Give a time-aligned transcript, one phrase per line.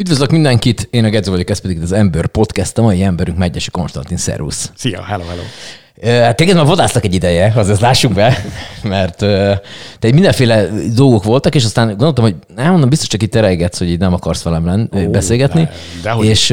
[0.00, 3.70] Üdvözlök mindenkit, én a Gedzo vagyok, ez pedig az Ember Podcast, a mai emberünk Megyesi
[3.70, 4.72] Konstantin, szervusz.
[4.76, 5.42] Szia, hello, hello.
[6.24, 8.44] Hát téged már vadásztak egy ideje, azért lássuk be,
[8.82, 9.16] mert
[9.98, 13.90] te mindenféle dolgok voltak, és aztán gondoltam, hogy nem mondom, biztos csak itt terelgetsz, hogy
[13.90, 15.68] így nem akarsz velem len, Ó, beszélgetni.
[16.02, 16.50] De, de és,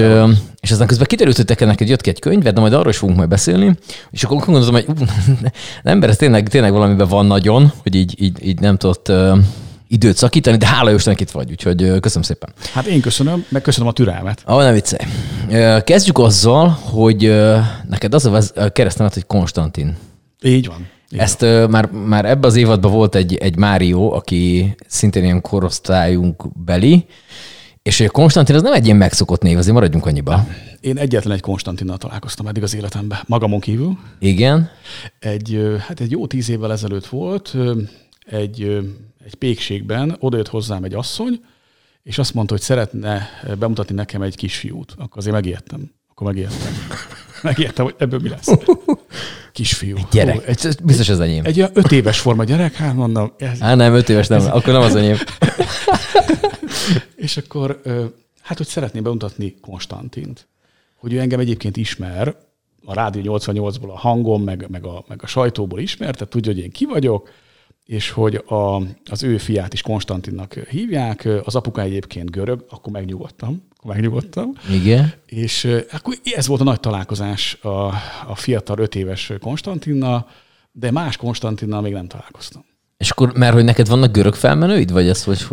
[0.60, 2.98] és aztán közben kiderült, hogy te neked jött ki egy könyv, de majd arról is
[2.98, 3.78] fogunk majd beszélni,
[4.12, 5.08] és akkor gondoltam, hogy uh,
[5.92, 9.12] ember, ez tényleg, tényleg valamiben van nagyon, hogy így, így, így nem tudott
[9.88, 12.50] időt szakítani, de hála Jóistennek itt vagy, úgyhogy köszönöm szépen.
[12.74, 14.42] Hát én köszönöm, meg köszönöm a türelmet.
[14.46, 15.10] Ah, ne viccelj.
[15.82, 17.22] Kezdjük azzal, hogy
[17.90, 18.26] neked az
[18.56, 19.96] a keresztnevet, hogy Konstantin.
[20.42, 20.88] Így van.
[21.10, 25.42] Így Ezt uh, már, már ebben az évadban volt egy, egy Mário, aki szintén ilyen
[25.42, 27.06] korosztályunk beli,
[27.82, 30.48] és hogy Konstantin az nem egy ilyen megszokott név, azért maradjunk annyiba.
[30.80, 33.98] Én egyetlen egy Konstantinnal találkoztam eddig az életemben, magamon kívül.
[34.20, 34.70] Igen.
[35.20, 37.56] Egy, hát egy jó tíz évvel ezelőtt volt,
[38.26, 38.80] egy
[39.26, 41.40] egy pékségben odajött hozzám egy asszony,
[42.04, 43.30] és azt mondta, hogy szeretne
[43.60, 44.94] bemutatni nekem egy kisfiút.
[44.98, 45.92] Akkor azért megijedtem.
[46.10, 46.74] Akkor megijedtem.
[47.44, 48.48] Megijedtem, hogy ebből mi lesz.
[49.52, 49.98] Kisfiú.
[49.98, 50.36] Egy gyerek.
[50.36, 51.46] Hú, egy, biztos az enyém.
[51.46, 53.34] Egy olyan öt éves forma gyerek, hát mondom.
[53.38, 55.18] Ez, Á, nem, öt éves nem, ez, akkor nem az enyém.
[57.16, 57.82] és akkor,
[58.42, 60.48] hát, hogy szeretném bemutatni Konstantint.
[60.96, 62.36] Hogy ő engem egyébként ismer,
[62.86, 66.62] a Rádió 88-ból a hangom, meg, meg, a, meg a sajtóból ismer, tehát tudja, hogy
[66.62, 67.30] én ki vagyok,
[67.86, 73.64] és hogy a, az ő fiát is Konstantinnak hívják, az apuka egyébként görög, akkor megnyugodtam,
[73.78, 74.52] akkor megnyugodtam.
[74.72, 75.14] Igen.
[75.26, 77.86] És akkor ez volt a nagy találkozás a,
[78.28, 80.30] a fiatal öt éves Konstantinnal,
[80.72, 82.66] de más Konstantinnal még nem találkoztam.
[83.06, 85.48] És akkor, mert hogy neked vannak görög felmenőid, vagy ez, hogy...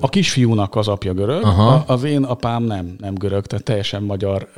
[0.00, 1.84] A kisfiúnak az apja görög, Aha.
[1.86, 4.48] az én apám nem, nem görög, tehát teljesen magyar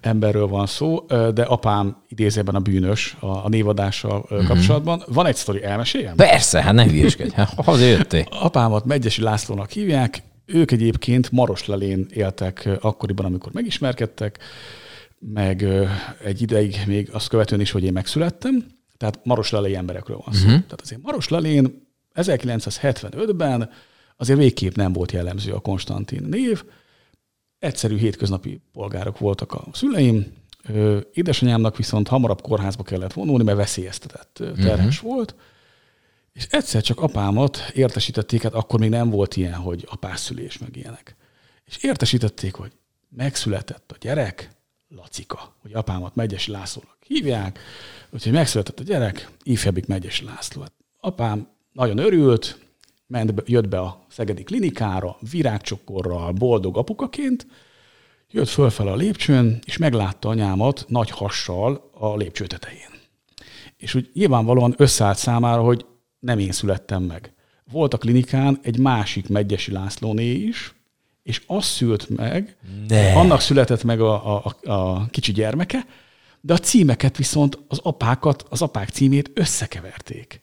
[0.00, 4.46] emberről van szó, de apám idézőben a bűnös a, a névadással uh-huh.
[4.46, 5.02] kapcsolatban.
[5.06, 6.14] Van egy sztori, elmeséljem?
[6.14, 8.26] Persze, hát ne hülyeskedj, hát azért jöttél.
[8.30, 14.38] Apámat Megyesi Lászlónak hívják, ők egyébként Maroslelén éltek akkoriban, amikor megismerkedtek,
[15.18, 15.66] meg
[16.24, 20.44] egy ideig még azt követően is, hogy én megszülettem, tehát Maros Lelei emberekről van szó.
[20.44, 20.62] Uh-huh.
[20.62, 23.70] Tehát azért Maros Lelén 1975-ben
[24.16, 26.64] azért végképp nem volt jellemző a Konstantin név.
[27.58, 30.26] Egyszerű hétköznapi polgárok voltak a szüleim.
[31.12, 35.14] Édesanyámnak viszont hamarabb kórházba kellett vonulni, mert veszélyeztetett terhes uh-huh.
[35.14, 35.34] volt.
[36.32, 41.16] És egyszer csak apámat értesítették, hát akkor még nem volt ilyen, hogy apászülés meg ilyenek.
[41.64, 42.72] És értesítették, hogy
[43.08, 44.50] megszületett a gyerek,
[44.88, 47.58] Lacika, hogy apámat Megyesi Lászlónak hívják,
[48.10, 50.60] úgyhogy megszületett a gyerek, ifjabbik Megyesi László.
[50.60, 52.58] Hát apám nagyon örült,
[53.06, 57.46] ment be, jött be a Szegedi klinikára, virágcsokorral, boldog apukaként,
[58.30, 62.90] jött fölfel a lépcsőn, és meglátta anyámat nagy hassal a lépcső tetején.
[63.76, 65.86] És úgy nyilvánvalóan összeállt számára, hogy
[66.18, 67.32] nem én születtem meg.
[67.70, 70.74] Volt a klinikán egy másik Megyesi Lászlóné is,
[71.28, 72.56] és az szült meg,
[72.88, 73.12] ne.
[73.12, 75.86] annak született meg a, a, a kicsi gyermeke,
[76.40, 80.40] de a címeket viszont az apákat, az apák címét összekeverték.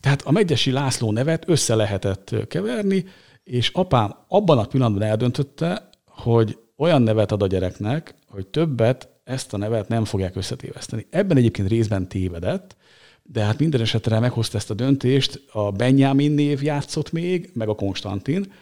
[0.00, 3.04] Tehát a Megyesi László nevet össze lehetett keverni,
[3.44, 9.54] és apám abban a pillanatban eldöntötte, hogy olyan nevet ad a gyereknek, hogy többet ezt
[9.54, 11.06] a nevet nem fogják összetéveszteni.
[11.10, 12.76] Ebben egyébként részben tévedett,
[13.22, 17.74] de hát minden esetre meghozta ezt a döntést, a Benjamin név játszott még, meg a
[17.74, 18.52] Konstantin,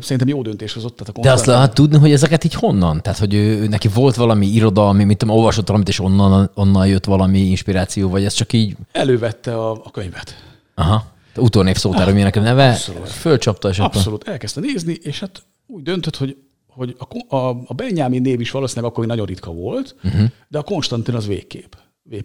[0.00, 0.96] szerintem jó döntés hozott.
[0.96, 3.02] Tehát a De azt lehet tudni, hogy ezeket így honnan?
[3.02, 7.04] Tehát, hogy ő, neki volt valami irodalmi, mint tudom, olvasott valamit, és onnan, onnan jött
[7.04, 8.76] valami inspiráció, vagy ez csak így...
[8.92, 10.36] Elővette a, a könyvet.
[10.74, 11.04] Aha.
[11.36, 13.08] Utónév szótár, ah, aminek a neve, abszolút.
[13.08, 16.36] fölcsapta, és Abszolút, elkezdte nézni, és hát úgy döntött, hogy
[16.74, 20.30] hogy a, a, a Benyámin név is valószínűleg akkor nagyon ritka volt, uh-huh.
[20.48, 21.76] de a Konstantin az végkép.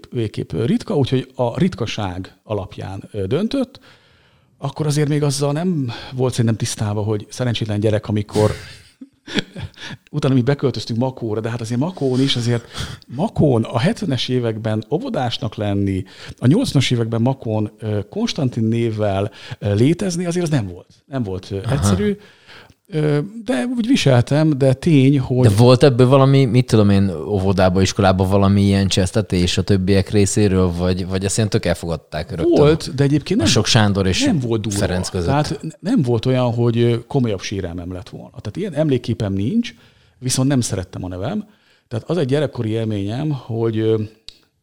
[0.10, 3.80] Végképp ritka, úgyhogy a ritkaság alapján döntött,
[4.58, 8.52] akkor azért még azzal nem volt szerintem tisztában, hogy szerencsétlen gyerek, amikor
[10.12, 12.68] utána mi beköltöztünk Makóra, de hát azért Makón is, azért
[13.08, 16.04] Makón a 70-es években óvodásnak lenni,
[16.38, 17.72] a 80-as években Makón
[18.10, 20.88] Konstantin névvel létezni, azért az nem volt.
[21.06, 21.74] Nem volt Aha.
[21.74, 22.18] egyszerű.
[23.46, 25.48] De úgy viseltem, de tény, hogy...
[25.48, 30.72] De volt ebből valami, mit tudom én, óvodába, iskolába valami ilyen csesztetés a többiek részéről,
[30.72, 32.50] vagy, vagy ezt ilyen tök elfogadták rögtön?
[32.50, 34.80] Volt, de egyébként nem, a sok Sándor és nem volt durva.
[34.80, 35.28] Ferenc között.
[35.28, 38.30] Tehát nem volt olyan, hogy komolyabb sérelmem lett volna.
[38.30, 39.74] Tehát ilyen emlékképem nincs,
[40.20, 41.48] viszont nem szerettem a nevem.
[41.88, 43.96] Tehát az egy gyerekkori élményem, hogy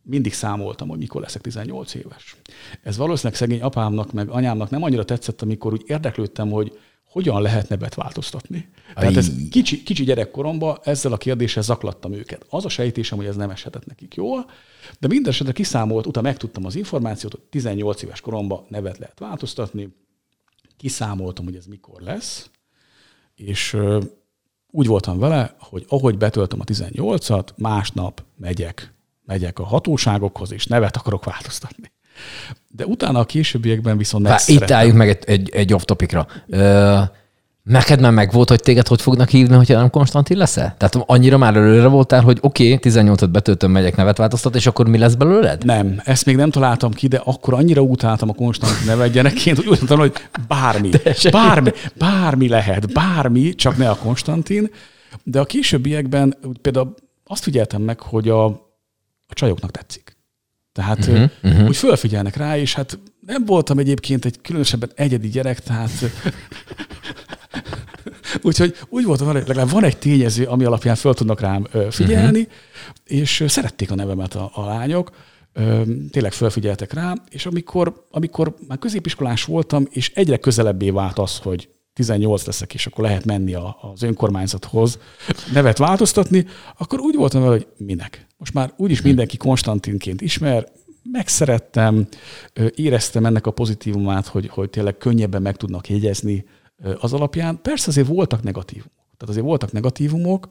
[0.03, 2.37] mindig számoltam, hogy mikor leszek 18 éves.
[2.83, 6.79] Ez valószínűleg szegény apámnak, meg anyámnak nem annyira tetszett, amikor úgy érdeklődtem, hogy
[7.15, 8.69] hogyan lehet nevet változtatni.
[8.95, 12.47] Tehát ez kicsi, kicsi gyerekkoromban ezzel a kérdéssel zaklattam őket.
[12.49, 14.51] Az a sejtésem, hogy ez nem eshetett nekik jól,
[14.99, 19.95] de minden esetre kiszámolt, utána megtudtam az információt, hogy 18 éves koromban nevet lehet változtatni,
[20.77, 22.51] kiszámoltam, hogy ez mikor lesz,
[23.35, 23.77] és
[24.71, 28.95] úgy voltam vele, hogy ahogy betöltöm a 18-at, másnap megyek,
[29.25, 31.93] megyek a hatóságokhoz, és nevet akarok változtatni.
[32.69, 36.27] De utána a későbbiekben viszont Há, Itt álljunk meg egy, egy, egy off-topikra.
[37.65, 40.75] Neked már meg volt, hogy téged hogy fognak hívni, hogyha nem Konstantin leszel?
[40.79, 44.89] Tehát annyira már előre voltál, hogy oké, okay, 18-at betöltöm, megyek nevet változtat, és akkor
[44.89, 45.65] mi lesz belőled?
[45.65, 49.67] Nem, ezt még nem találtam ki, de akkor annyira utáltam a Konstantin nevet gyerekként, hogy
[49.67, 50.13] úgy mondtam, hogy
[50.49, 50.91] bármi,
[51.31, 54.71] bármi, bármi lehet, bármi, csak ne a Konstantin.
[55.23, 56.95] De a későbbiekben például
[57.27, 58.45] azt figyeltem meg, hogy a,
[59.27, 60.14] a csajoknak tetszik.
[60.75, 61.67] Tehát uh-huh, uh-huh.
[61.67, 65.91] úgy fölfigyelnek rá, és hát nem voltam egyébként egy különösebben egyedi gyerek, tehát
[68.43, 72.55] Úgyhogy úgy voltam hogy legalább van egy tényező, ami alapján föl tudnak rám figyelni, uh-huh.
[73.05, 75.11] és szerették a nevemet a, a lányok,
[76.11, 81.69] tényleg felfigyeltek rá, és amikor, amikor már középiskolás voltam, és egyre közelebbé vált az, hogy
[81.95, 84.99] 18 leszek, és akkor lehet menni az önkormányzathoz
[85.53, 86.47] nevet változtatni,
[86.79, 88.27] akkor úgy voltam vele, hogy minek.
[88.37, 90.69] Most már úgyis mindenki Konstantinként ismer,
[91.11, 92.07] megszerettem,
[92.75, 96.45] éreztem ennek a pozitívumát, hogy, hogy tényleg könnyebben meg tudnak jegyezni
[97.01, 97.59] az alapján.
[97.63, 98.93] Persze azért voltak negatívumok.
[99.17, 100.49] Tehát azért voltak negatívumok,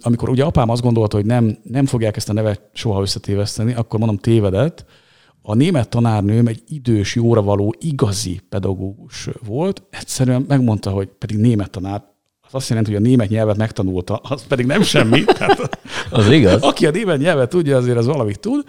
[0.00, 3.98] amikor ugye apám azt gondolta, hogy nem, nem fogják ezt a nevet soha összetéveszteni, akkor
[3.98, 4.84] mondom tévedett.
[5.42, 9.82] A német tanárnőm egy idős, jóra való, igazi pedagógus volt.
[9.90, 12.08] Egyszerűen megmondta, hogy pedig német tanár,
[12.40, 15.24] az azt jelenti, hogy a német nyelvet megtanulta, az pedig nem semmi.
[15.38, 15.78] Tehát,
[16.10, 16.62] az igaz.
[16.62, 18.64] Aki a német nyelvet tudja, azért az valamit tud,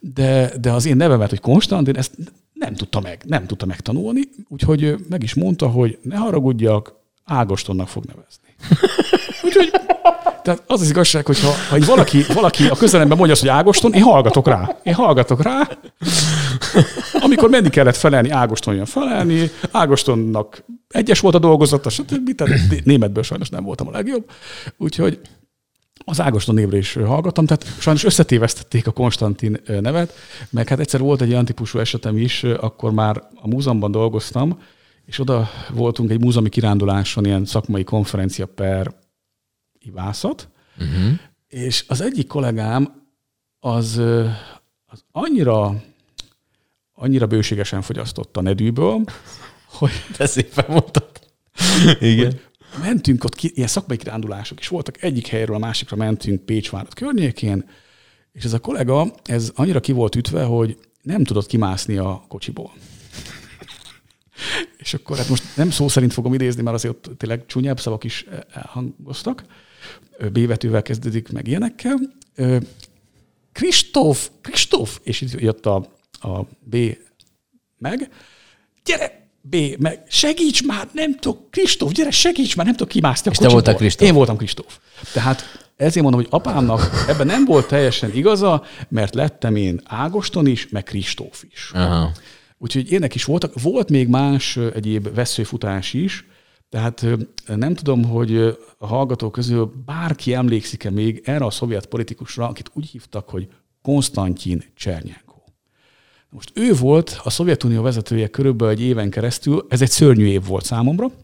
[0.00, 2.14] de, de az én nevemet, hogy Konstantin, ezt
[2.52, 6.94] nem tudta meg, nem tudta megtanulni, úgyhogy meg is mondta, hogy ne haragudjak,
[7.24, 8.54] Ágostonnak fog nevezni.
[9.46, 9.70] úgyhogy
[10.46, 13.92] tehát az az igazság, hogy ha, ha valaki, valaki a közelemben mondja azt, hogy Ágoston,
[13.92, 14.76] én hallgatok rá.
[14.82, 15.68] Én hallgatok rá.
[17.12, 22.34] Amikor menni kellett felelni, Ágoston jön felelni, Ágostonnak egyes volt a dolgozata, stb.
[22.34, 24.30] Tehát németből sajnos nem voltam a legjobb.
[24.76, 25.20] Úgyhogy
[26.04, 30.12] az Ágoston névre is hallgattam, tehát sajnos összetévesztették a Konstantin nevet,
[30.50, 34.58] meg hát egyszer volt egy olyan típusú esetem is, akkor már a múzeumban dolgoztam,
[35.06, 39.04] és oda voltunk egy múzeumi kiránduláson, ilyen szakmai konferencia per
[39.86, 40.48] ivászat,
[40.78, 41.18] uh-huh.
[41.48, 43.02] és az egyik kollégám
[43.60, 43.96] az,
[44.86, 45.82] az annyira,
[46.94, 49.04] annyira bőségesen fogyasztotta nedűből,
[49.66, 49.92] hogy...
[50.16, 51.10] De szépen mondtad.
[52.00, 52.40] Igen.
[52.80, 57.68] Mentünk ott, ki, ilyen szakmai kirándulások is voltak, egyik helyről a másikra mentünk Pécsvárat környékén,
[58.32, 62.72] és ez a kollega, ez annyira ki volt ütve, hogy nem tudott kimászni a kocsiból.
[64.76, 68.26] és akkor hát most nem szó szerint fogom idézni, mert azért tényleg csúnyább szavak is
[68.52, 69.44] elhangoztak.
[70.32, 71.98] B betűvel kezdődik meg ilyenekkel.
[73.52, 75.74] Kristóf, Kristóf, és itt jött a,
[76.20, 76.76] a B
[77.78, 78.10] meg.
[78.84, 83.32] Gyere, B, meg segíts már, nem tudok, Kristóf, gyere, segíts már, nem tudok kimászni a
[83.32, 84.08] És te voltál Kristóf?
[84.08, 84.78] Én voltam Kristóf.
[85.12, 90.68] Tehát ezért mondom, hogy apámnak ebben nem volt teljesen igaza, mert lettem én Ágoston is,
[90.68, 91.70] meg Kristóf is.
[91.74, 92.12] Aha.
[92.58, 93.60] Úgyhogy ének is voltak.
[93.62, 96.24] Volt még más egyéb veszőfutás is,
[96.68, 97.06] tehát
[97.46, 98.36] nem tudom, hogy
[98.78, 103.48] a hallgatók közül bárki emlékszik-e még erre a szovjet politikusra, akit úgy hívtak, hogy
[103.82, 105.26] Konstantin Csernyák.
[106.36, 110.64] Most ő volt a Szovjetunió vezetője körülbelül egy éven keresztül, ez egy szörnyű év volt
[110.64, 111.10] számomra.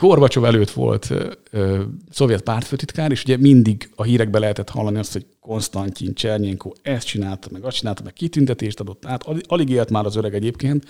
[0.00, 5.12] Gorbacsov előtt volt ö, ö, szovjet pártfőtitkár, és ugye mindig a hírekbe lehetett hallani azt,
[5.12, 9.24] hogy Konstantin Csernyenko ezt csinálta, meg azt csinálta, meg kitüntetést adott át.
[9.46, 10.84] Alig élt már az öreg egyébként.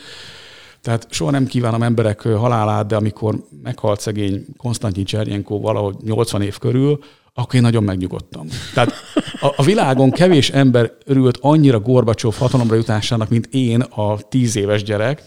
[0.82, 6.58] Tehát soha nem kívánom emberek halálát, de amikor meghalt szegény Konstantin Csernyenko valahogy 80 év
[6.58, 6.98] körül,
[7.34, 8.46] akkor én nagyon megnyugodtam.
[8.74, 8.92] Tehát
[9.40, 14.82] a, a világon kevés ember örült annyira Gorbacsov hatalomra jutásának, mint én, a tíz éves
[14.82, 15.22] gyerek,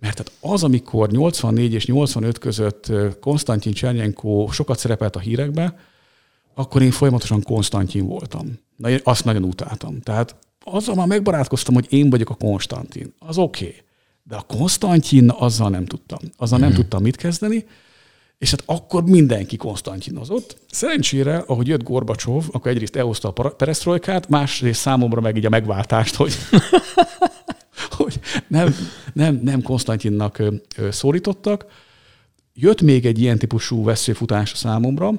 [0.00, 5.78] mert tehát az, amikor 84 és 85 között Konstantin Csernyenko sokat szerepelt a hírekbe,
[6.54, 8.58] akkor én folyamatosan Konstantin voltam.
[8.76, 10.00] Na, én azt nagyon utáltam.
[10.00, 13.14] Tehát azzal már megbarátkoztam, hogy én vagyok a Konstantin.
[13.18, 13.66] Az oké.
[13.66, 13.84] Okay.
[14.28, 16.18] De a Konstantin, azzal nem tudtam.
[16.36, 16.74] Azzal nem mm.
[16.74, 17.66] tudtam mit kezdeni.
[18.38, 20.56] És hát akkor mindenki konstantinozott.
[20.70, 26.14] Szerencsére, ahogy jött Gorbacsov, akkor egyrészt elhozta a perestroikát, másrészt számomra meg így a megváltást,
[26.14, 26.34] hogy,
[27.96, 28.74] hogy nem,
[29.12, 30.42] nem, nem Konstantinnak
[30.90, 31.66] szólítottak.
[32.54, 35.12] Jött még egy ilyen típusú veszélyfutás a számomra,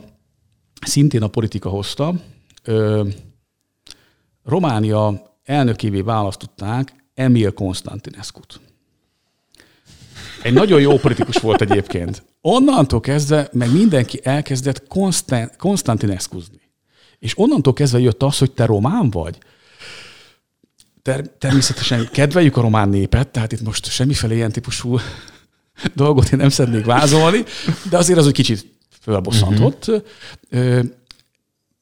[0.82, 2.14] szintén a politika hozta.
[4.44, 8.60] Románia elnökévé választották Emil Konstantinescu-t.
[10.42, 12.24] Egy nagyon jó politikus volt egyébként.
[12.42, 14.88] Onnantól kezdve meg mindenki elkezdett
[15.58, 16.62] Konstantinescuzni.
[17.20, 19.38] És onnantól kezdve jött az, hogy te román vagy.
[21.02, 25.00] Ter- természetesen kedveljük a román népet, tehát itt most semmiféle ilyen típusú
[25.96, 27.44] dolgot én nem szeretnék vázolni,
[27.90, 28.66] de azért az egy kicsit
[29.02, 29.86] fölbosszantott.
[29.88, 30.86] Uh-huh.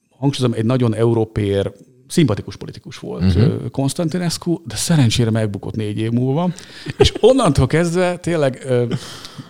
[0.09, 1.71] Hangsúlyozom, egy nagyon európér,
[2.07, 3.69] szimpatikus politikus volt uh-huh.
[3.69, 6.49] Konstantinescu, de szerencsére megbukott négy év múlva,
[6.97, 8.67] és onnantól kezdve tényleg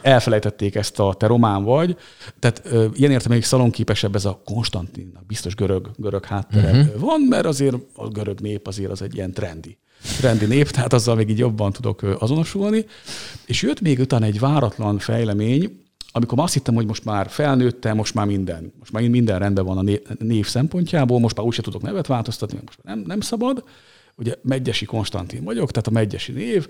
[0.01, 1.97] elfelejtették ezt a te román vagy,
[2.39, 6.99] tehát ilyen értem még szalonképesebb ez a Konstantinnak, biztos görög, görög háttere uh-huh.
[6.99, 9.77] van, mert azért a görög nép azért az egy ilyen trendi
[10.17, 12.85] trendi nép, tehát azzal még így jobban tudok azonosulni.
[13.45, 15.84] És jött még utána egy váratlan fejlemény,
[16.15, 19.77] amikor azt hittem, hogy most már felnőttem, most már minden, most már minden rendben van
[19.77, 23.63] a név szempontjából, most már úgyse tudok nevet változtatni, most már nem, nem szabad.
[24.15, 26.67] Ugye Megyesi Konstantin vagyok, tehát a Megyesi név.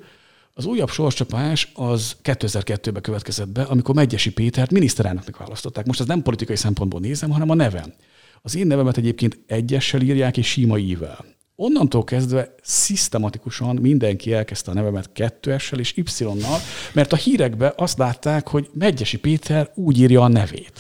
[0.54, 5.86] Az újabb sorscsapás az 2002-ben következett be, amikor Megyesi Pétert miniszterelnöknek választották.
[5.86, 7.94] Most ez nem politikai szempontból nézem, hanem a nevem.
[8.42, 11.26] Az én nevemet egyébként egyessel írják és sima ível.
[11.58, 16.60] Onnantól kezdve szisztematikusan mindenki elkezdte a nevemet kettőessel és Y-nal,
[16.94, 20.72] mert a hírekben azt látták, hogy Megyesi Péter úgy írja a nevét.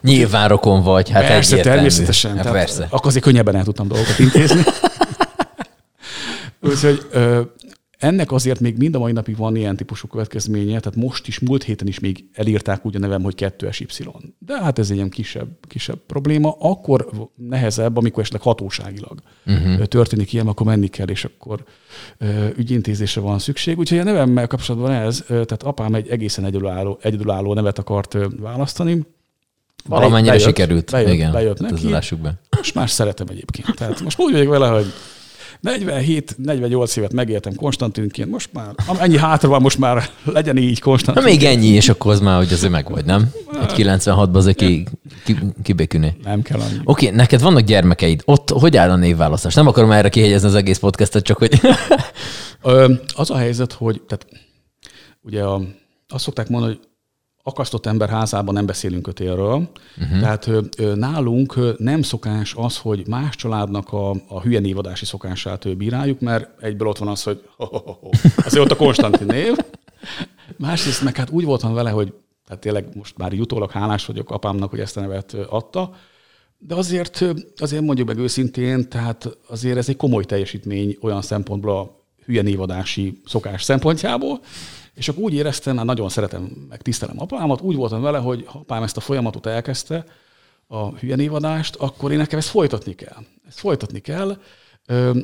[0.00, 1.76] Nyilván rokon vagy, hát Persze, egyértelmű.
[1.76, 2.36] természetesen.
[2.36, 2.86] Hát persze.
[2.90, 4.62] Akkor azért könnyebben el tudtam dolgokat intézni.
[6.60, 7.06] Úgyhogy
[7.98, 11.62] ennek azért még mind a mai napig van ilyen típusú következménye, tehát most is, múlt
[11.62, 14.08] héten is még elírták úgy a nevem, hogy 2SY.
[14.38, 16.56] De hát ez egy ilyen kisebb, kisebb probléma.
[16.58, 19.84] Akkor nehezebb, amikor esetleg hatóságilag uh-huh.
[19.84, 21.64] történik ilyen, akkor menni kell, és akkor
[22.56, 23.78] ügyintézésre van szükség.
[23.78, 29.06] Úgyhogy a nevemmel kapcsolatban ez, tehát apám egy egészen egyedülálló, egyedülálló nevet akart választani.
[29.88, 30.90] Valamennyire bejött, sikerült.
[30.90, 32.16] Bejött, Igen, bejött neki.
[32.22, 32.40] be.
[32.56, 33.76] Most már szeretem egyébként.
[33.76, 34.86] Tehát most úgy vagyok vele, hogy
[35.64, 41.22] 47-48 évet megéltem Konstantinként, most már, ennyi hátra van, most már legyen így Konstantin.
[41.22, 43.30] Na még ennyi, és akkor az már, hogy azért meg vagy, nem?
[43.60, 44.86] Egy 96-ban azért ki,
[45.24, 46.16] ki, kibékülni.
[46.24, 46.78] Nem kell annyi.
[46.84, 48.22] Oké, okay, neked vannak gyermekeid.
[48.24, 49.54] Ott hogy áll a névválasztás?
[49.54, 51.60] Nem akarom erre kihegyezni az egész podcastot, csak hogy...
[53.14, 54.26] az a helyzet, hogy tehát
[55.22, 55.62] ugye a,
[56.08, 56.88] azt szokták mondani, hogy
[57.46, 59.68] akasztott ember házában nem beszélünk kötélről.
[59.98, 60.20] Uh-huh.
[60.20, 60.50] Tehát
[60.94, 66.88] nálunk nem szokás az, hogy más családnak a, a hülye névadási szokását bíráljuk, mert egyből
[66.88, 68.08] ott van az, hogy ho, ho, ho,
[68.44, 69.56] azért ott a Konstantin név.
[70.56, 72.14] Másrészt meg hát úgy voltam vele, hogy
[72.46, 75.94] tehát tényleg most már jutólag hálás vagyok apámnak, hogy ezt a nevet adta,
[76.58, 77.24] de azért,
[77.56, 83.20] azért mondjuk meg őszintén, tehát azért ez egy komoly teljesítmény olyan szempontból a hülye névadási
[83.26, 84.40] szokás szempontjából,
[84.94, 88.58] és akkor úgy éreztem, már nagyon szeretem, meg tisztelem apámat, úgy voltam vele, hogy ha
[88.58, 90.04] apám ezt a folyamatot elkezdte,
[90.66, 93.16] a hülye névadást, akkor én nekem ezt folytatni kell.
[93.48, 94.38] Ezt folytatni kell.
[94.86, 95.20] Ö,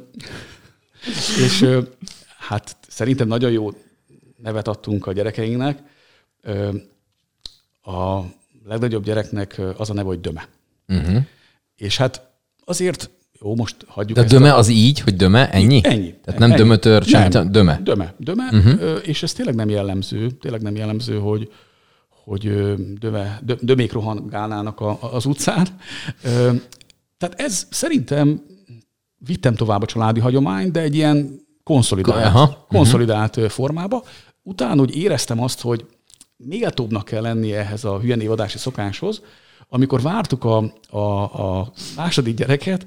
[1.45, 1.83] és ö,
[2.39, 3.71] hát szerintem nagyon jó
[4.37, 5.83] nevet adtunk a gyerekeinknek.
[6.43, 6.75] Ö,
[7.83, 8.21] a
[8.65, 10.49] legnagyobb gyereknek az a neve, hogy Döme.
[10.89, 11.23] Uh-huh.
[11.77, 12.31] És hát
[12.65, 13.11] azért
[13.43, 14.57] jó, most hagyjuk De döme a...
[14.57, 15.81] az így, hogy döme, ennyi?
[15.83, 16.15] Ennyi.
[16.25, 16.61] Tehát nem ennyi.
[16.61, 17.81] dömötör, sem, döme.
[17.83, 19.01] Döme, döme, uh-huh.
[19.03, 21.51] és ez tényleg nem jellemző, tényleg nem jellemző, hogy,
[22.25, 25.67] hogy döme, dö, dömék rohangálnának a, az utcán.
[27.19, 28.43] Tehát ez szerintem
[29.19, 32.67] vittem tovább a családi hagyomány, de egy ilyen konszolidált, Aha.
[32.69, 33.53] Konszolidált uh-huh.
[33.53, 34.03] formába.
[34.43, 35.87] Utána úgy éreztem azt, hogy
[36.37, 39.23] méltóbbnak kell lenni ehhez a hülye névadási szokáshoz,
[39.69, 41.23] amikor vártuk a, a,
[41.59, 42.87] a második gyereket,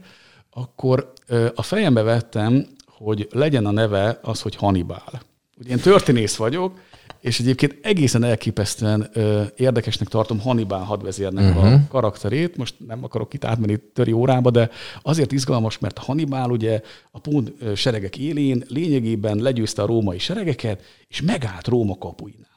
[0.54, 1.14] akkor
[1.56, 5.22] a fejembe vettem, hogy legyen a neve az, hogy Hannibal.
[5.60, 6.80] Ugye én történész vagyok,
[7.20, 11.64] és egyébként egészen elképesztően ö, érdekesnek tartom Hannibal hadvezérnek uh-huh.
[11.64, 11.80] a mhm.
[11.90, 12.58] karakterét.
[12.58, 14.70] Most nem akarok itt átmenni töri órába, de
[15.02, 16.82] azért izgalmas, mert Hannibal ugye
[17.12, 22.53] a pont seregek élén lényegében legyőzte a római seregeket, és megállt Róma kapuinál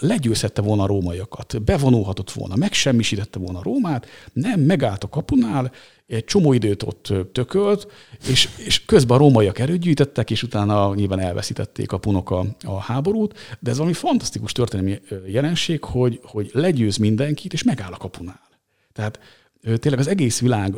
[0.00, 5.72] legyőzhette volna a rómaiakat, bevonulhatott volna, megsemmisítette volna Rómát, nem, megállt a kapunál,
[6.06, 7.92] egy csomó időt ott tökölt,
[8.28, 12.78] és, és közben a rómaiak erőt gyűjtettek, és utána nyilván elveszítették a punok a, a
[12.78, 18.48] háborút, de ez valami fantasztikus történelmi jelenség, hogy, hogy legyőz mindenkit, és megáll a kapunál.
[18.92, 19.18] Tehát
[19.62, 20.74] tényleg az egész világ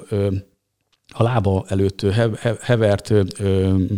[1.13, 2.07] a lába előtt
[2.61, 3.13] hevert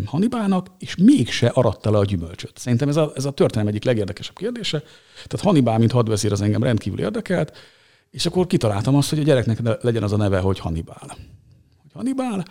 [0.05, 2.53] Hannibálnak, és mégse aratta le a gyümölcsöt.
[2.55, 4.79] Szerintem ez a, ez a történelem egyik legérdekesebb kérdése.
[5.15, 7.57] Tehát Hannibál, mint hadvezér, az engem rendkívül érdekelt,
[8.11, 11.03] és akkor kitaláltam azt, hogy a gyereknek legyen az a neve, hogy Hannibál.
[11.83, 12.45] Hogy Hannibál,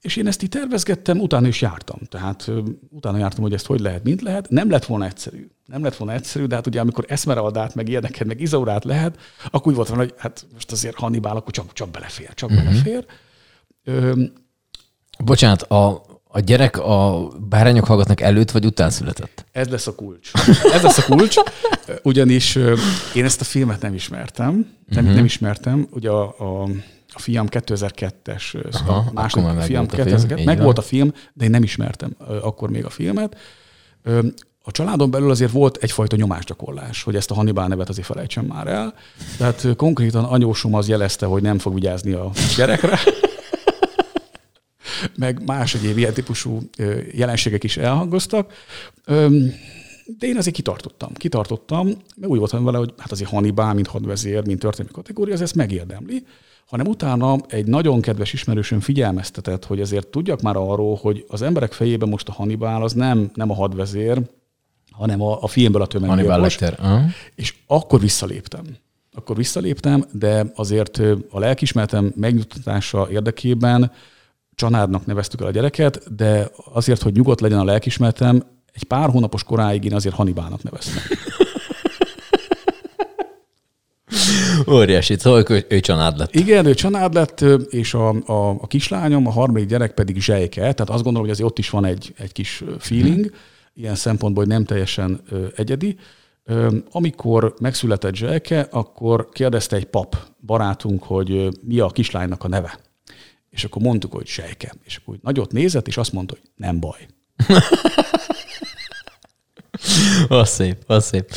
[0.00, 1.98] és én ezt így tervezgettem, utána is jártam.
[2.08, 2.50] Tehát
[2.90, 4.50] utána jártam, hogy ezt hogy lehet, mint lehet.
[4.50, 5.50] Nem lett volna egyszerű.
[5.66, 9.18] Nem lett volna egyszerű, de hát ugye amikor Esmeraldát, meg ilyeneket, meg Izaurát lehet,
[9.50, 12.64] akkor úgy volt volna, hogy hát most azért Hannibál, akkor csak, csak belefér, csak uh-huh.
[12.64, 13.04] belefér.
[13.90, 14.22] Ö,
[15.24, 19.44] Bocsánat, a, a gyerek a bárányok hallgatnak előtt vagy után született?
[19.52, 20.30] Ez lesz a kulcs.
[20.74, 21.36] Ez lesz a kulcs,
[22.02, 22.56] ugyanis
[23.14, 24.52] én ezt a filmet nem ismertem.
[24.86, 25.14] Nem, uh-huh.
[25.14, 25.88] nem ismertem.
[25.90, 26.68] Ugye a, a,
[27.08, 31.62] a fiam 2002-es, Aha, a második fiam 2002 meg volt a film, de én nem
[31.62, 33.36] ismertem akkor még a filmet.
[34.04, 34.10] A
[34.64, 38.66] a családon belül azért volt egyfajta nyomásgyakorlás, hogy ezt a Hannibal nevet azért felejtsem már
[38.66, 38.94] el.
[39.38, 42.98] Tehát konkrétan anyósom az jelezte, hogy nem fog vigyázni a gyerekre.
[45.16, 46.58] Meg más egyéb ilyen típusú
[47.12, 48.52] jelenségek is elhangoztak.
[50.18, 51.12] De én azért kitartottam.
[51.12, 55.40] Kitartottam, mert úgy voltam vele, hogy hát azért Hannibal, mint hadvezér, mint történelmi kategória, az
[55.40, 56.24] ezt megérdemli
[56.70, 61.72] hanem utána egy nagyon kedves ismerősöm figyelmeztetett, hogy azért tudjak már arról, hogy az emberek
[61.72, 64.20] fejében most a Hannibal az nem, nem a hadvezér,
[64.90, 66.60] hanem a, a filmből a tömeggyilkos.
[66.60, 67.00] Uh-huh.
[67.34, 68.64] És akkor visszaléptem.
[69.12, 70.98] Akkor visszaléptem, de azért
[71.30, 73.92] a lelkismertem megnyugtatása érdekében
[74.60, 79.44] csanádnak neveztük el a gyereket, de azért, hogy nyugodt legyen a lelkismertem, egy pár hónapos
[79.44, 81.02] koráig én azért Hannibalnak neveztem.
[84.76, 86.34] Óriási, szóval ő, ő család lett.
[86.34, 90.90] Igen, ő család lett, és a, a, a kislányom, a harmadik gyerek pedig zsejke, tehát
[90.90, 93.34] azt gondolom, hogy azért ott is van egy, egy kis feeling, hmm.
[93.74, 95.96] ilyen szempontból, hogy nem teljesen ö, egyedi.
[96.44, 102.48] Ö, amikor megszületett zsejke, akkor kérdezte egy pap barátunk, hogy ö, mi a kislánynak a
[102.48, 102.89] neve.
[103.50, 104.74] És akkor mondtuk, hogy zsejke.
[104.84, 107.06] És akkor nagyot nézett, és azt mondta, hogy nem baj.
[110.28, 111.30] az szép, az szép.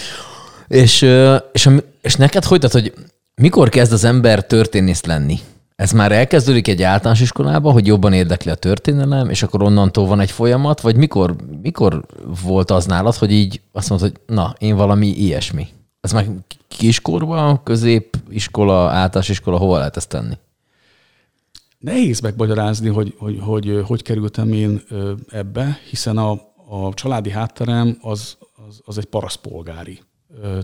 [0.67, 1.01] És,
[1.51, 1.69] és,
[2.01, 2.93] és neked hogy, tehát, hogy
[3.35, 5.39] mikor kezd az ember történész lenni?
[5.75, 10.19] Ez már elkezdődik egy általános iskolába, hogy jobban érdekli a történelem, és akkor onnantól van
[10.19, 12.05] egy folyamat, vagy mikor, mikor
[12.43, 15.67] volt az nálad, hogy így azt mondod, hogy na, én valami ilyesmi?
[16.01, 16.25] Ez már
[16.67, 20.37] kiskorban, középiskola, általános iskola, hova lehet ezt tenni?
[21.83, 24.81] Nehéz megmagyarázni, hogy hogy, hogy hogy kerültem én
[25.27, 26.31] ebbe, hiszen a,
[26.69, 28.37] a családi hátterem az,
[28.67, 29.99] az, az egy paraszpolgári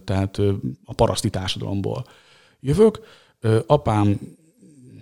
[0.03, 0.37] tehát
[0.85, 2.05] a paraszti társadalomból
[2.59, 2.99] jövök.
[3.65, 4.19] Apám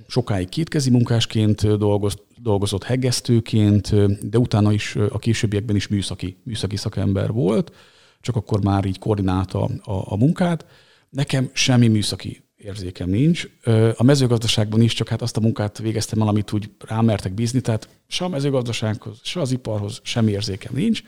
[0.07, 3.95] sokáig kétkezi munkásként dolgozott, dolgozott hegesztőként,
[4.29, 7.75] de utána is a későbbiekben is műszaki, műszaki szakember volt,
[8.21, 10.65] csak akkor már így koordinálta a, a munkát.
[11.09, 13.47] Nekem semmi műszaki érzékem nincs.
[13.95, 17.89] A mezőgazdaságban is csak hát azt a munkát végeztem el, amit úgy rámertek bízni, tehát
[18.07, 21.01] se a mezőgazdasághoz, se az iparhoz semmi érzékem nincs.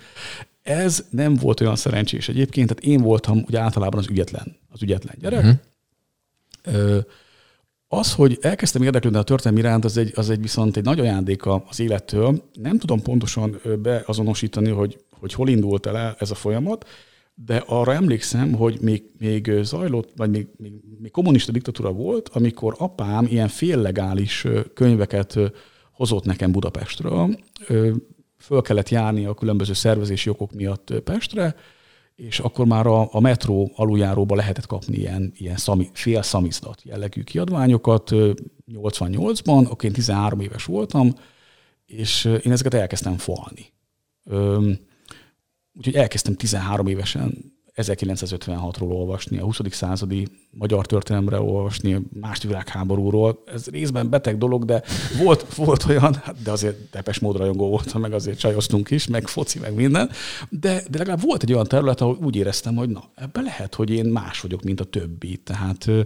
[0.62, 5.16] Ez nem volt olyan szerencsés egyébként, tehát én voltam ugye általában az ügyetlen, az ügyetlen
[5.20, 5.58] gyerek.
[6.64, 7.04] Uh-huh.
[7.88, 11.64] Az, hogy elkezdtem érdeklődni a történelmi iránt, az egy, az egy viszont egy nagy ajándéka
[11.70, 12.50] az élettől.
[12.54, 16.88] Nem tudom pontosan beazonosítani, hogy, hogy hol indult el ez a folyamat,
[17.46, 22.76] de arra emlékszem, hogy még, még zajlott, vagy még, még, még kommunista diktatúra volt, amikor
[22.78, 25.40] apám ilyen féllegális könyveket
[25.92, 27.36] hozott nekem Budapestről
[28.38, 31.56] föl kellett járni a különböző szervezési okok miatt Pestre,
[32.16, 37.24] és akkor már a, a metró aluljáróba lehetett kapni ilyen, ilyen szami, fél szamizdat jellegű
[37.24, 38.10] kiadványokat
[38.72, 41.14] 88-ban, akkor én 13 éves voltam,
[41.86, 43.72] és én ezeket elkezdtem falni.
[45.80, 49.60] Úgyhogy elkezdtem 13 évesen 1956-ról olvasni, a 20.
[49.70, 53.44] századi magyar történelemre olvasni, a második világháborúról.
[53.46, 54.84] Ez részben beteg dolog, de
[55.24, 59.28] volt, volt olyan, hát de azért tepes módra rajongó voltam, meg azért csajoztunk is, meg
[59.28, 60.10] foci, meg minden,
[60.50, 63.90] de, de legalább volt egy olyan terület, ahol úgy éreztem, hogy na, ebben lehet, hogy
[63.90, 65.38] én más vagyok, mint a többi.
[65.38, 66.02] Tehát ö,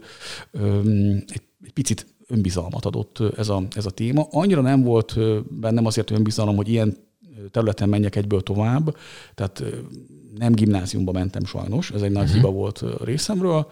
[0.51, 0.79] ö,
[1.27, 4.27] egy, egy picit önbizalmat adott ez a, ez a téma.
[4.31, 5.17] Annyira nem volt
[5.59, 6.97] bennem azért önbizalom, hogy ilyen
[7.51, 8.95] területen menjek egyből tovább,
[9.35, 9.63] tehát
[10.37, 12.35] nem gimnáziumba mentem sajnos, ez egy nagy uh-huh.
[12.35, 13.71] hiba volt részemről.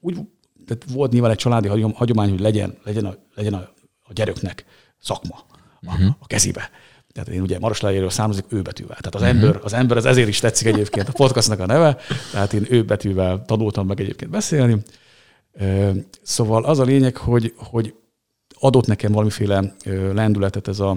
[0.00, 0.18] Úgy,
[0.66, 3.68] tehát volt nyilván egy családi hagyomány, hogy legyen, legyen, a, legyen a,
[4.02, 4.64] a gyereknek
[4.98, 5.34] szakma
[5.80, 6.14] a, uh-huh.
[6.18, 6.70] a kezébe.
[7.12, 8.96] Tehát én ugye Maroslájéről származik ő betűvel.
[9.00, 9.36] Tehát az uh-huh.
[9.36, 11.96] ember, az ember az ezért is tetszik egyébként a podcastnak a neve,
[12.32, 14.82] tehát én ő betűvel tanultam meg egyébként beszélni.
[16.22, 17.94] Szóval az a lényeg, hogy, hogy
[18.58, 19.74] adott nekem valamiféle
[20.12, 20.96] lendületet ez a,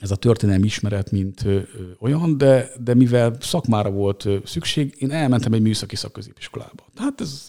[0.00, 1.44] ez a történelmi ismeret, mint
[1.98, 6.86] olyan, de, de mivel szakmára volt szükség, én elmentem egy műszaki szakközépiskolába.
[6.96, 7.46] Hát ez,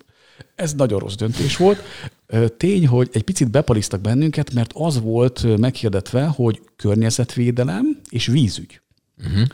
[0.55, 1.81] ez nagyon rossz döntés volt.
[2.57, 8.81] Tény, hogy egy picit bepalisztak bennünket, mert az volt meghirdetve, hogy környezetvédelem és vízügy.
[9.17, 9.47] Uh-huh.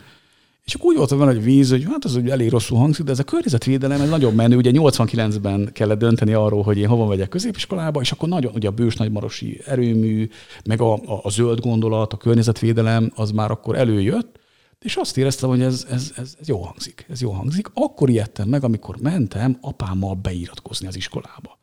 [0.65, 3.12] És akkor úgy voltam vele, hogy víz, hogy hát az ugye elég rosszul hangzik, de
[3.12, 4.56] ez a környezetvédelem ez nagyon menő.
[4.56, 8.71] Ugye 89-ben kellett dönteni arról, hogy én hova megyek középiskolába, és akkor nagyon, ugye a
[8.71, 10.30] bős nagymarosi erőmű,
[10.65, 14.39] meg a, a, a zöld gondolat, a környezetvédelem, az már akkor előjött,
[14.80, 17.67] és azt éreztem, hogy ez, ez, ez, ez jó hangzik, ez jó hangzik.
[17.73, 21.60] Akkor ijedtem meg, amikor mentem apámmal beiratkozni az iskolába.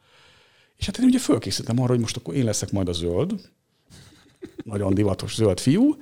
[0.77, 3.33] És hát én ugye fölkészítettem arra, hogy most akkor én leszek majd a zöld,
[4.65, 5.97] nagyon divatos zöld fiú,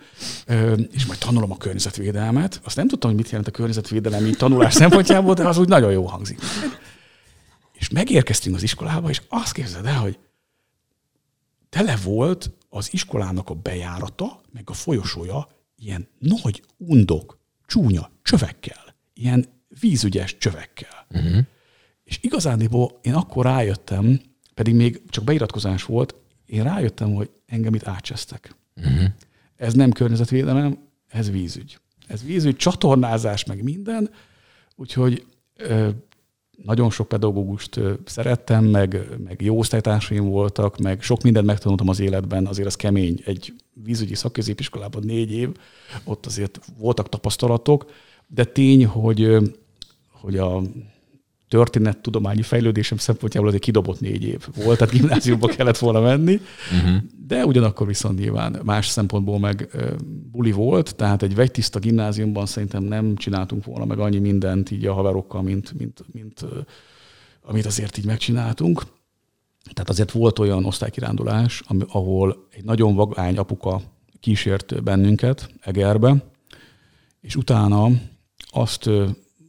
[0.91, 2.61] és majd tanulom a környezetvédelmet.
[2.65, 5.93] Azt nem tudtam, hogy mit jelent a környezetvédelem így tanulás szempontjából, de az úgy nagyon
[5.93, 6.41] jó hangzik.
[7.73, 10.19] És megérkeztünk az iskolába, és azt képzeld el, hogy
[11.69, 18.97] tele volt az iskolának a bejárata, meg a folyosója ilyen nagy undok, csúnya csövekkel.
[19.15, 19.47] ilyen
[19.81, 21.07] vízügyes csövekkel.
[21.11, 21.39] Uh-huh.
[22.05, 24.21] És igazániból én akkor rájöttem,
[24.55, 26.15] pedig még csak beiratkozás volt,
[26.47, 28.55] én rájöttem, hogy engem itt átcsesztek.
[28.77, 29.05] Uh-huh.
[29.57, 31.79] Ez nem környezetvédelem, ez vízügy.
[32.07, 34.11] Ez vízügy, csatornázás, meg minden.
[34.77, 35.25] Úgyhogy
[35.57, 35.89] ö,
[36.65, 42.47] nagyon sok pedagógust szerettem, meg, meg jó osztálytársaim voltak, meg sok mindent megtanultam az életben,
[42.47, 43.21] azért az kemény.
[43.25, 45.57] Egy vízügyi szakközépiskolában négy év,
[46.05, 47.91] ott azért voltak tapasztalatok,
[48.27, 49.37] de tény, hogy,
[50.11, 50.63] hogy a
[51.49, 56.41] történet tudományi fejlődésem szempontjából azért kidobott négy év volt, tehát gimnáziumba kellett volna menni,
[56.73, 56.97] uh-huh.
[57.27, 59.69] de ugyanakkor viszont nyilván más szempontból meg
[60.31, 64.93] buli volt, tehát egy vegytiszta gimnáziumban szerintem nem csináltunk volna meg annyi mindent így a
[64.93, 66.45] haverokkal, mint, mint, mint
[67.43, 68.83] amit azért így megcsináltunk.
[69.73, 73.81] Tehát azért volt olyan osztálykirándulás, ahol egy nagyon vagány apuka
[74.21, 76.17] kísért bennünket Egerbe,
[77.21, 77.91] és utána
[78.51, 78.91] azt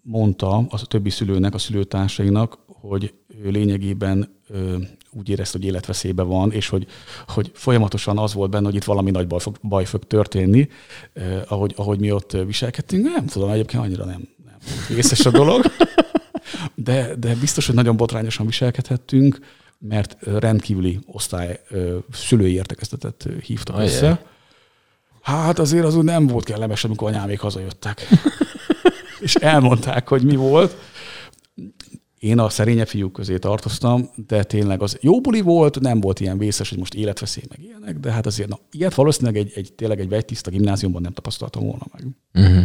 [0.10, 4.78] mondta az a többi szülőnek, a szülőtársainak, hogy ő lényegében ö,
[5.12, 6.88] úgy érezte, hogy életveszélybe van, és hogy,
[7.28, 10.67] hogy folyamatosan az volt benne, hogy itt valami nagy baj fog, baj fog történni,
[11.13, 13.04] ö, ahogy, ahogy mi ott viselkedtünk.
[13.04, 14.58] Nem tudom, egyébként annyira nem, nem
[14.98, 15.65] észes a dolog,
[16.76, 19.39] de, de biztos, hogy nagyon botrányosan viselkedhettünk,
[19.80, 21.60] mert rendkívüli osztály
[22.12, 23.88] szülői értekeztetet hívtak Ajaj.
[23.88, 24.26] össze.
[25.22, 28.08] Hát azért az úgy nem volt kellemes, amikor anyámék hazajöttek
[29.20, 30.76] és elmondták, hogy mi volt.
[32.20, 36.38] Én a szerénye fiúk közé tartoztam, de tényleg az jó buli volt, nem volt ilyen
[36.38, 40.00] vészes, hogy most életveszély meg ilyenek, de hát azért, na, ilyet valószínűleg egy, egy tényleg
[40.00, 42.08] egy vegytiszta gimnáziumban nem tapasztaltam volna meg.
[42.34, 42.63] Uh-huh.